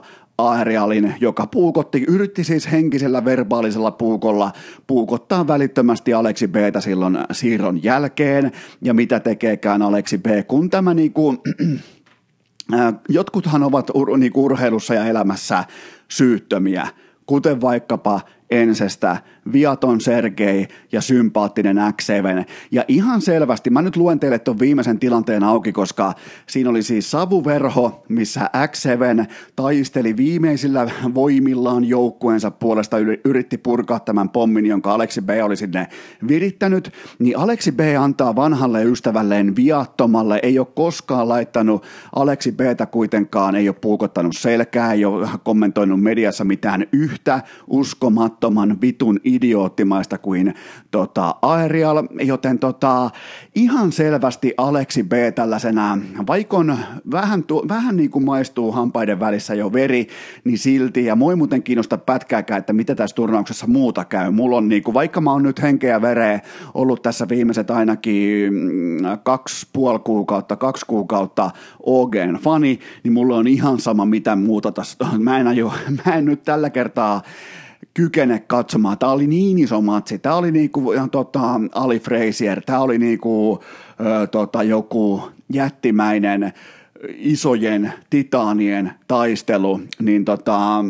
Aerialin, 0.51 1.15
joka 1.21 1.47
puukotti, 1.47 2.05
yritti 2.09 2.45
siis 2.45 2.73
henkisellä 2.73 3.25
verbaalisella 3.25 3.91
puukolla 3.91 4.53
puukottaa 4.87 5.47
välittömästi 5.47 6.15
Aleksi 6.15 6.49
B 6.49 6.57
silloin 6.81 7.19
siirron 7.33 7.83
jälkeen. 7.83 8.53
Ja 8.83 8.95
mitä 8.95 9.21
tekeekään 9.21 9.83
Aleksi 9.83 10.19
B, 10.19 10.27
kun 10.49 10.71
tämä 10.71 10.95
niinku, 10.95 11.43
jotkuthan 13.09 13.63
ovat 13.63 13.91
ur, 13.95 14.19
niinku 14.19 14.45
urheilussa 14.45 14.95
ja 14.95 15.07
elämässä 15.07 15.65
syyttömiä, 16.09 16.89
kuten 17.27 17.61
vaikkapa 17.61 18.21
ensestä 18.51 19.17
viaton 19.53 20.01
Sergei 20.01 20.69
ja 20.93 21.01
sympaattinen 21.01 21.77
X7. 21.77 22.45
Ja 22.71 22.85
ihan 22.89 23.21
selvästi, 23.21 23.71
mä 23.71 23.83
nyt 23.83 23.97
luen 23.97 24.21
teille 24.21 24.39
tuon 24.39 24.59
viimeisen 24.59 24.99
tilanteen 24.99 25.43
auki, 25.43 25.73
koska 25.73 26.13
siinä 26.47 26.71
oli 26.71 26.83
siis 26.83 27.11
savuverho, 27.11 28.05
missä 28.09 28.51
X7 28.57 29.27
taisteli 29.57 30.17
viimeisillä 30.17 30.91
voimillaan 31.15 31.85
joukkueensa 31.85 32.51
puolesta, 32.51 32.97
yritti 33.25 33.59
purkaa 33.59 34.01
tämän 34.01 34.29
pommin, 34.29 34.67
jonka 34.67 34.95
Aleksi 34.95 35.21
B 35.23 35.31
oli 35.43 35.57
sinne 35.57 35.89
virittänyt, 36.29 36.93
niin 37.19 37.39
Aleksi 37.39 37.73
B 37.73 37.81
antaa 38.01 38.37
vanhalle 38.37 38.85
ystävälleen 38.85 39.57
viattomalle, 39.57 40.41
ei 40.43 40.59
ole 40.59 40.67
koskaan 40.75 41.29
laittanut 41.29 41.85
Aleksi 42.17 42.53
Btä 42.53 42.87
kuitenkaan, 42.87 43.55
ei 43.55 43.69
ole 43.69 43.77
puukottanut 43.81 44.37
selkää, 44.37 44.93
ei 44.93 45.05
ole 45.05 45.29
kommentoinut 45.45 46.03
mediassa 46.03 46.45
mitään 46.45 46.87
yhtä 46.93 47.41
uskomattoman 47.67 48.81
vitun 48.81 49.21
idioottimaista 49.35 50.19
kuin 50.19 50.55
tota, 50.91 51.35
Aerial, 51.43 52.03
joten 52.21 52.59
tota, 52.59 53.11
ihan 53.55 53.93
selvästi 53.93 54.55
Aleksi 54.57 55.03
B 55.03 55.13
tällaisena, 55.35 55.99
vaikon 56.27 56.79
vähän, 57.11 57.43
tu, 57.43 57.65
vähän 57.69 57.97
niin 57.97 58.11
kuin 58.11 58.25
maistuu 58.25 58.73
hampaiden 58.73 59.21
välissä 59.21 59.55
jo 59.55 59.73
veri, 59.73 60.07
niin 60.45 60.59
silti, 60.59 61.05
ja 61.05 61.17
moi 61.17 61.37
muuten 61.37 61.63
kiinnosta 61.63 61.99
pätkääkään, 61.99 62.59
että 62.59 62.73
mitä 62.73 62.95
tässä 62.95 63.17
turnauksessa 63.17 63.67
muuta 63.67 64.05
käy. 64.05 64.31
Mulla 64.31 64.57
on 64.57 64.69
niin 64.69 64.83
kuin, 64.83 64.95
vaikka 64.95 65.21
mä 65.21 65.33
oon 65.33 65.43
nyt 65.43 65.63
henkeä 65.63 66.03
vereä 66.03 66.41
ollut 66.75 67.03
tässä 67.03 67.29
viimeiset 67.29 67.71
ainakin 67.71 68.55
mm, 68.55 68.99
kaksi 69.23 69.67
puoli 69.73 69.99
kuukautta, 69.99 70.57
kaksi 70.57 70.87
kuukautta 70.87 71.51
OGn 71.87 72.39
fani, 72.43 72.79
niin 73.03 73.13
mulla 73.13 73.37
on 73.37 73.47
ihan 73.47 73.81
sama 73.81 74.05
mitä 74.05 74.37
muuta 74.37 74.73
tässä. 74.73 74.97
Mä 75.19 75.39
en, 75.39 75.47
ajo, 75.47 75.73
mä 76.07 76.15
en 76.15 76.25
nyt 76.25 76.43
tällä 76.43 76.71
kertaa 76.71 77.23
kykene 77.95 78.39
katsomaan. 78.47 78.99
Tämä 78.99 79.13
oli 79.13 79.27
niin 79.27 79.59
iso 79.59 79.81
matsi. 79.81 80.19
Tämä 80.19 80.35
oli 80.35 80.53
niinku, 80.53 80.93
tota, 81.11 81.61
Ali 81.75 82.01
Frazier, 82.01 82.63
tämä 82.67 82.81
oli 82.81 82.99
niinku, 82.99 83.61
ö, 84.01 84.27
tota, 84.27 84.63
joku 84.63 85.23
jättimäinen 85.53 86.53
isojen 87.09 87.93
titaanien 88.11 88.93
taistelu, 89.09 89.81
niin, 90.03 90.25
tota, 90.25 90.85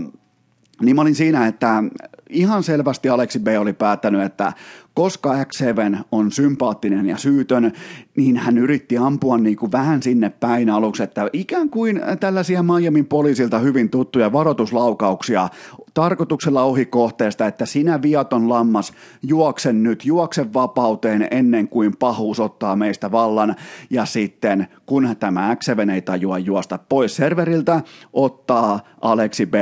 niin 0.83 0.97
mä 0.97 1.03
olin 1.03 1.15
siinä, 1.15 1.47
että 1.47 1.85
ihan 2.33 2.63
selvästi 2.63 3.09
Aleksi 3.09 3.39
B 3.39 3.47
oli 3.59 3.73
päättänyt, 3.73 4.23
että 4.23 4.53
koska 4.95 5.35
X7 5.35 5.99
on 6.13 6.33
sympaattinen 6.33 7.07
ja 7.07 7.17
syytön, 7.17 7.73
niin 8.17 8.37
hän 8.37 8.59
yritti 8.59 8.99
ampua 8.99 9.39
niin 9.39 9.57
kuin 9.57 9.73
vähän 9.73 10.03
sinne 10.03 10.31
päin 10.31 10.71
aluksi, 10.71 11.03
että 11.03 11.31
ikään 11.33 11.71
kuin 11.71 12.01
tällaisia 12.21 12.63
Miamin 12.63 13.07
poliisilta 13.07 13.59
hyvin 13.59 13.91
tuttuja 13.91 14.33
varoituslaukauksia 14.33 15.49
tarkoituksella 15.95 16.63
ohi 16.63 16.87
kohteesta, 16.87 17.47
että 17.47 17.67
sinä 17.67 18.03
viaton 18.03 18.49
lammas 18.49 18.93
juoksen 19.23 19.83
nyt, 19.83 20.05
juoksen 20.05 20.55
vapauteen 20.55 21.29
ennen 21.31 21.69
kuin 21.69 21.97
pahuus 21.97 22.41
ottaa 22.41 22.77
meistä 22.77 23.13
vallan. 23.13 23.57
Ja 23.91 24.05
sitten 24.05 24.69
kun 24.87 25.17
tämä 25.19 25.55
X7 25.55 25.91
ei 25.91 26.03
tajua 26.03 26.39
juosta 26.39 26.79
pois 26.89 27.17
serveriltä, 27.17 27.83
ottaa 28.13 28.81
Aleksi 29.01 29.47
B 29.47 29.55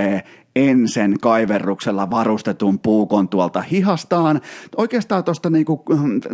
ensen 0.57 1.15
kaiverruksella 1.21 2.11
varustetun 2.11 2.79
puukon 2.79 3.29
tuolta 3.29 3.61
hihastaan. 3.61 4.41
Oikeastaan 4.77 5.25
tuosta 5.25 5.51
niinku, 5.51 5.85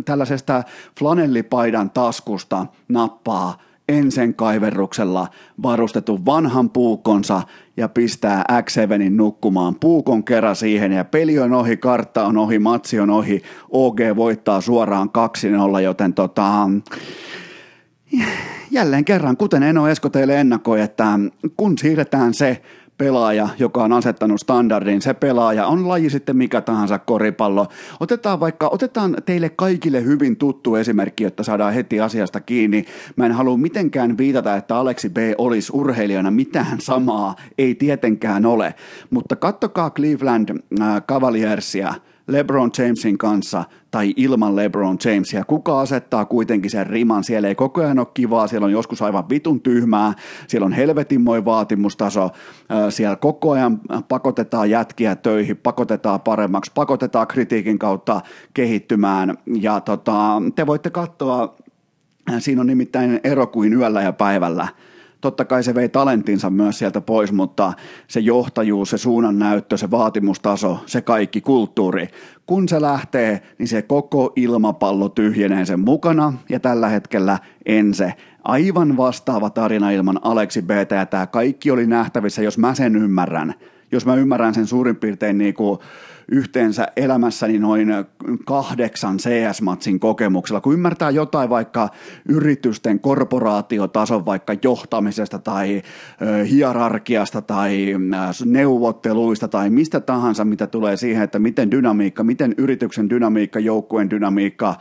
tällaisesta 0.05 0.63
flanellipaidan 0.99 1.89
taskusta 1.89 2.65
nappaa 2.89 3.57
ensen 3.89 4.33
kaiverruksella 4.33 5.27
varustetun 5.63 6.25
vanhan 6.25 6.69
puukonsa 6.69 7.41
ja 7.77 7.89
pistää 7.89 8.43
X7 8.51 9.09
nukkumaan 9.09 9.75
puukon 9.75 10.23
kerran 10.23 10.55
siihen 10.55 10.91
ja 10.91 11.05
peli 11.05 11.39
on 11.39 11.53
ohi, 11.53 11.77
kartta 11.77 12.25
on 12.25 12.37
ohi, 12.37 12.59
matsi 12.59 12.99
on 12.99 13.09
ohi, 13.09 13.41
OG 13.69 13.99
voittaa 14.15 14.61
suoraan 14.61 15.09
2-0, 15.77 15.81
joten 15.81 16.13
tota, 16.13 16.69
jälleen 18.71 19.05
kerran, 19.05 19.37
kuten 19.37 19.63
Eno 19.63 19.87
Esko 19.87 20.09
teille 20.09 20.39
ennakoi, 20.39 20.81
että 20.81 21.19
kun 21.57 21.77
siirretään 21.77 22.33
se 22.33 22.61
pelaaja, 22.97 23.49
joka 23.59 23.83
on 23.83 23.93
asettanut 23.93 24.41
standardin, 24.41 25.01
se 25.01 25.13
pelaaja, 25.13 25.67
on 25.67 25.87
laji 25.87 26.09
sitten 26.09 26.37
mikä 26.37 26.61
tahansa 26.61 26.99
koripallo. 26.99 27.67
Otetaan 27.99 28.39
vaikka, 28.39 28.69
otetaan 28.71 29.17
teille 29.25 29.49
kaikille 29.49 30.03
hyvin 30.03 30.37
tuttu 30.37 30.75
esimerkki, 30.75 31.23
jotta 31.23 31.43
saadaan 31.43 31.73
heti 31.73 31.99
asiasta 31.99 32.39
kiinni. 32.39 32.85
Mä 33.15 33.25
en 33.25 33.31
halua 33.31 33.57
mitenkään 33.57 34.17
viitata, 34.17 34.55
että 34.55 34.77
Aleksi 34.77 35.09
B 35.09 35.17
olisi 35.37 35.71
urheilijana 35.75 36.31
mitään 36.31 36.81
samaa, 36.81 37.35
ei 37.57 37.75
tietenkään 37.75 38.45
ole. 38.45 38.75
Mutta 39.09 39.35
kattokaa 39.35 39.89
Cleveland 39.89 40.49
äh, 40.49 41.01
Cavaliersia, 41.07 41.93
LeBron 42.27 42.71
Jamesin 42.77 43.17
kanssa 43.17 43.63
tai 43.91 44.13
ilman 44.15 44.55
LeBron 44.55 44.97
Jamesia. 45.05 45.45
Kuka 45.45 45.79
asettaa 45.79 46.25
kuitenkin 46.25 46.71
sen 46.71 46.87
riman? 46.87 47.23
Siellä 47.23 47.47
ei 47.47 47.55
koko 47.55 47.81
ajan 47.81 47.99
ole 47.99 48.07
kivaa, 48.13 48.47
siellä 48.47 48.65
on 48.65 48.71
joskus 48.71 49.01
aivan 49.01 49.29
vitun 49.29 49.61
tyhmää, 49.61 50.13
siellä 50.47 50.65
on 50.65 50.73
helvetinmoi 50.73 51.45
vaatimustaso, 51.45 52.29
siellä 52.89 53.15
koko 53.15 53.51
ajan 53.51 53.81
pakotetaan 54.07 54.69
jätkiä 54.69 55.15
töihin, 55.15 55.57
pakotetaan 55.57 56.21
paremmaksi, 56.21 56.71
pakotetaan 56.75 57.27
kritiikin 57.27 57.79
kautta 57.79 58.21
kehittymään. 58.53 59.37
Ja 59.61 59.81
tota, 59.81 60.41
te 60.55 60.67
voitte 60.67 60.89
katsoa, 60.89 61.55
siinä 62.39 62.61
on 62.61 62.67
nimittäin 62.67 63.19
ero 63.23 63.47
kuin 63.47 63.73
yöllä 63.73 64.01
ja 64.01 64.13
päivällä– 64.13 64.67
Totta 65.21 65.45
kai 65.45 65.63
se 65.63 65.75
vei 65.75 65.89
talentinsa 65.89 66.49
myös 66.49 66.79
sieltä 66.79 67.01
pois, 67.01 67.31
mutta 67.31 67.73
se 68.07 68.19
johtajuus, 68.19 68.89
se 68.89 68.97
suunnannäyttö, 68.97 69.77
se 69.77 69.91
vaatimustaso, 69.91 70.79
se 70.85 71.01
kaikki 71.01 71.41
kulttuuri, 71.41 72.07
kun 72.45 72.69
se 72.69 72.81
lähtee, 72.81 73.41
niin 73.59 73.67
se 73.67 73.81
koko 73.81 74.33
ilmapallo 74.35 75.09
tyhjenee 75.09 75.65
sen 75.65 75.79
mukana 75.79 76.33
ja 76.49 76.59
tällä 76.59 76.87
hetkellä 76.87 77.39
en 77.65 77.93
se. 77.93 78.13
Aivan 78.43 78.97
vastaava 78.97 79.49
tarina 79.49 79.91
ilman 79.91 80.19
Aleksi 80.23 80.61
B. 80.61 80.69
Ja 80.71 81.05
tämä 81.05 81.27
kaikki 81.27 81.71
oli 81.71 81.87
nähtävissä, 81.87 82.41
jos 82.41 82.57
mä 82.57 82.75
sen 82.75 82.95
ymmärrän. 82.95 83.53
Jos 83.91 84.05
mä 84.05 84.15
ymmärrän 84.15 84.53
sen 84.53 84.67
suurin 84.67 84.95
piirtein 84.95 85.37
niin 85.37 85.53
kuin 85.53 85.79
yhteensä 86.31 86.87
elämässäni 86.95 87.59
noin 87.59 87.87
kahdeksan 88.45 89.17
CS-matsin 89.17 89.99
kokemuksella. 89.99 90.61
Kun 90.61 90.73
ymmärtää 90.73 91.09
jotain 91.09 91.49
vaikka 91.49 91.89
yritysten 92.29 92.99
korporaatiotason 92.99 94.25
vaikka 94.25 94.55
johtamisesta 94.63 95.39
tai 95.39 95.81
hierarkiasta 96.49 97.41
tai 97.41 97.95
neuvotteluista 98.45 99.47
tai 99.47 99.69
mistä 99.69 99.99
tahansa, 99.99 100.45
mitä 100.45 100.67
tulee 100.67 100.97
siihen, 100.97 101.23
että 101.23 101.39
miten 101.39 101.71
dynamiikka, 101.71 102.23
miten 102.23 102.55
yrityksen 102.57 103.09
dynamiikka, 103.09 103.59
joukkueen 103.59 104.09
dynamiikka, 104.09 104.75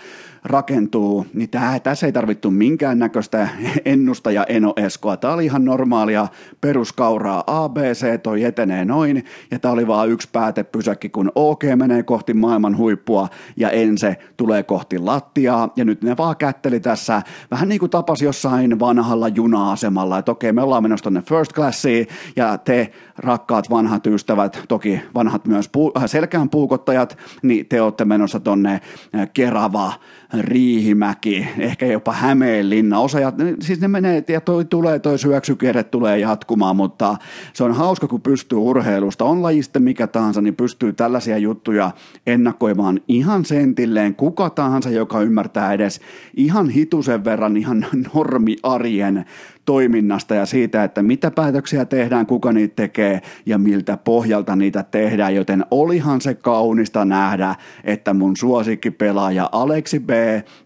rakentuu, 0.46 1.26
niin 1.34 1.50
tää, 1.50 1.80
tässä 1.80 2.06
ei 2.06 2.12
tarvittu 2.12 2.50
minkäännäköistä 2.50 3.48
ennusta 3.84 4.30
ja 4.30 4.44
enoeskoa. 4.44 5.16
Tämä 5.16 5.34
oli 5.34 5.44
ihan 5.44 5.64
normaalia 5.64 6.28
peruskauraa 6.60 7.44
ABC, 7.46 8.22
toi 8.22 8.44
etenee 8.44 8.84
noin, 8.84 9.24
ja 9.50 9.58
tämä 9.58 9.72
oli 9.72 9.86
vaan 9.86 10.08
yksi 10.08 10.28
päätepysäkki, 10.32 11.08
kun 11.08 11.32
OK 11.34 11.62
menee 11.76 12.02
kohti 12.02 12.34
maailman 12.34 12.76
huippua 12.76 13.28
ja 13.56 13.70
Ense 13.70 14.16
tulee 14.36 14.62
kohti 14.62 14.98
lattiaa, 14.98 15.68
ja 15.76 15.84
nyt 15.84 16.02
ne 16.02 16.16
vaan 16.16 16.36
kätteli 16.36 16.80
tässä, 16.80 17.22
vähän 17.50 17.68
niin 17.68 17.78
kuin 17.78 17.90
tapas 17.90 18.22
jossain 18.22 18.78
vanhalla 18.78 19.28
juna-asemalla, 19.28 20.18
että 20.18 20.32
okei, 20.32 20.52
me 20.52 20.62
ollaan 20.62 20.82
menossa 20.82 21.04
tonne 21.04 21.22
first 21.22 21.52
classiin, 21.52 22.06
ja 22.36 22.58
te 22.58 22.92
rakkaat 23.18 23.70
vanhat 23.70 24.06
ystävät, 24.06 24.60
toki 24.68 25.00
vanhat 25.14 25.46
myös 25.46 25.68
puu, 25.68 25.92
äh, 25.96 26.04
selkään 26.06 26.50
puukottajat, 26.50 27.18
niin 27.42 27.66
te 27.66 27.82
olette 27.82 28.04
menossa 28.04 28.40
tonne 28.40 28.72
äh, 29.14 29.28
Kerava, 29.34 29.92
Riihimäki, 30.40 31.46
ehkä 31.58 31.86
jopa 31.86 32.12
Hämeenlinna. 32.12 32.98
Osa, 32.98 33.18
siis 33.60 33.80
ne 33.80 33.88
menee, 33.88 34.24
ja 34.28 34.40
toi 34.40 34.64
tulee, 34.64 34.98
toi 34.98 35.18
syöksykierre 35.18 35.84
tulee 35.84 36.18
jatkumaan, 36.18 36.76
mutta 36.76 37.16
se 37.52 37.64
on 37.64 37.72
hauska, 37.72 38.08
kun 38.08 38.20
pystyy 38.20 38.58
urheilusta, 38.58 39.24
on 39.24 39.42
lajiste 39.42 39.78
mikä 39.78 40.06
tahansa, 40.06 40.40
niin 40.40 40.56
pystyy 40.56 40.92
tällaisia 40.92 41.38
juttuja 41.38 41.90
ennakoimaan 42.26 43.00
ihan 43.08 43.44
sentilleen 43.44 44.14
kuka 44.14 44.50
tahansa, 44.50 44.90
joka 44.90 45.20
ymmärtää 45.20 45.72
edes 45.72 46.00
ihan 46.36 46.70
hitusen 46.70 47.24
verran 47.24 47.56
ihan 47.56 47.86
normiarjen 48.14 49.24
toiminnasta 49.66 50.34
ja 50.34 50.46
siitä, 50.46 50.84
että 50.84 51.02
mitä 51.02 51.30
päätöksiä 51.30 51.84
tehdään, 51.84 52.26
kuka 52.26 52.52
niitä 52.52 52.76
tekee 52.76 53.22
ja 53.46 53.58
miltä 53.58 53.96
pohjalta 53.96 54.56
niitä 54.56 54.82
tehdään, 54.82 55.34
joten 55.34 55.64
olihan 55.70 56.20
se 56.20 56.34
kaunista 56.34 57.04
nähdä, 57.04 57.54
että 57.84 58.14
mun 58.14 58.36
suosikkipelaaja 58.36 59.48
Aleksi 59.52 60.00
B 60.00 60.10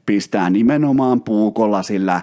pistää 0.07 0.51
nimenomaan 0.51 1.22
puukolla 1.22 1.82
sillä 1.82 2.20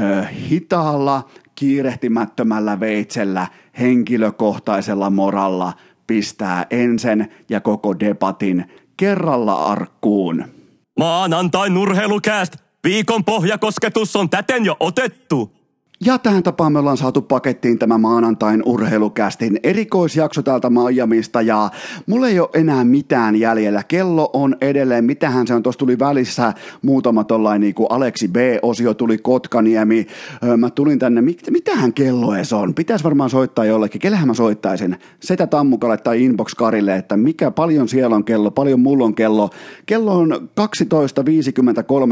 ö, 0.00 0.24
hitaalla, 0.50 1.28
kiirehtimättömällä 1.54 2.80
veitsellä, 2.80 3.46
henkilökohtaisella 3.80 5.10
moralla 5.10 5.72
pistää 6.06 6.66
ensen 6.70 7.28
ja 7.48 7.60
koko 7.60 8.00
debatin 8.00 8.64
kerralla 8.96 9.64
arkkuun. 9.64 10.44
Maanantain 10.98 11.76
urheilukääst! 11.76 12.56
Viikon 12.84 13.24
pohjakosketus 13.24 14.16
on 14.16 14.30
täten 14.30 14.64
jo 14.64 14.76
otettu. 14.80 15.57
Ja 16.04 16.18
tähän 16.18 16.42
tapaan 16.42 16.72
me 16.72 16.78
ollaan 16.78 16.96
saatu 16.96 17.22
pakettiin 17.22 17.78
tämä 17.78 17.98
maanantain 17.98 18.62
urheilukästin 18.66 19.60
erikoisjakso 19.62 20.42
täältä 20.42 20.70
Miamista 20.70 21.42
ja 21.42 21.70
mulla 22.06 22.28
ei 22.28 22.40
ole 22.40 22.48
enää 22.54 22.84
mitään 22.84 23.36
jäljellä. 23.36 23.82
Kello 23.82 24.30
on 24.32 24.56
edelleen, 24.60 25.04
mitähän 25.04 25.46
se 25.46 25.54
on, 25.54 25.62
tuossa 25.62 25.78
tuli 25.78 25.98
välissä 25.98 26.52
muutama 26.82 27.24
tollain 27.24 27.60
niin 27.60 27.74
kuin 27.74 27.86
Aleksi 27.90 28.28
B-osio, 28.28 28.94
tuli 28.94 29.18
Kotkaniemi. 29.18 30.06
Mä 30.56 30.70
tulin 30.70 30.98
tänne, 30.98 31.20
mit, 31.20 31.42
mitähän 31.50 31.92
kello 31.92 32.34
edes 32.34 32.52
on? 32.52 32.74
Pitäisi 32.74 33.04
varmaan 33.04 33.30
soittaa 33.30 33.64
jollekin. 33.64 34.00
Kellehän 34.00 34.28
mä 34.28 34.34
soittaisin? 34.34 34.96
Setä 35.20 35.46
Tammukalle 35.46 35.96
tai 35.96 36.24
Inbox 36.24 36.54
Karille, 36.54 36.96
että 36.96 37.16
mikä 37.16 37.50
paljon 37.50 37.88
siellä 37.88 38.16
on 38.16 38.24
kello, 38.24 38.50
paljon 38.50 38.80
mulla 38.80 39.04
on 39.04 39.14
kello. 39.14 39.50
Kello 39.86 40.18
on 40.18 40.48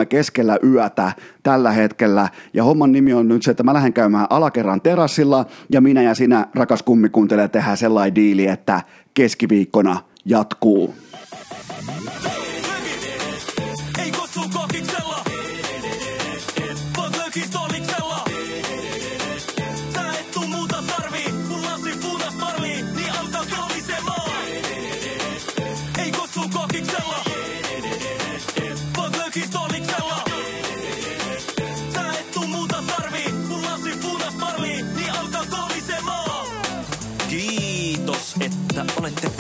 12.53 0.01 0.07
keskellä 0.09 0.59
yötä 0.65 1.13
tällä 1.43 1.71
hetkellä 1.71 2.29
ja 2.55 2.65
homman 2.65 2.93
nimi 2.93 3.13
on 3.13 3.29
nyt 3.29 3.43
se, 3.43 3.51
että 3.51 3.63
mä 3.63 3.76
lähden 3.77 3.93
käymään 3.93 4.27
alakerran 4.31 4.81
terassilla 4.81 5.47
ja 5.73 5.81
minä 5.81 6.03
ja 6.03 6.15
sinä, 6.15 6.47
rakas 6.55 6.83
kummikuuntelija, 6.83 7.49
tehdään 7.49 7.77
sellainen 7.77 8.15
diili, 8.15 8.47
että 8.47 8.81
keskiviikkona 9.15 10.01
jatkuu. 10.25 10.95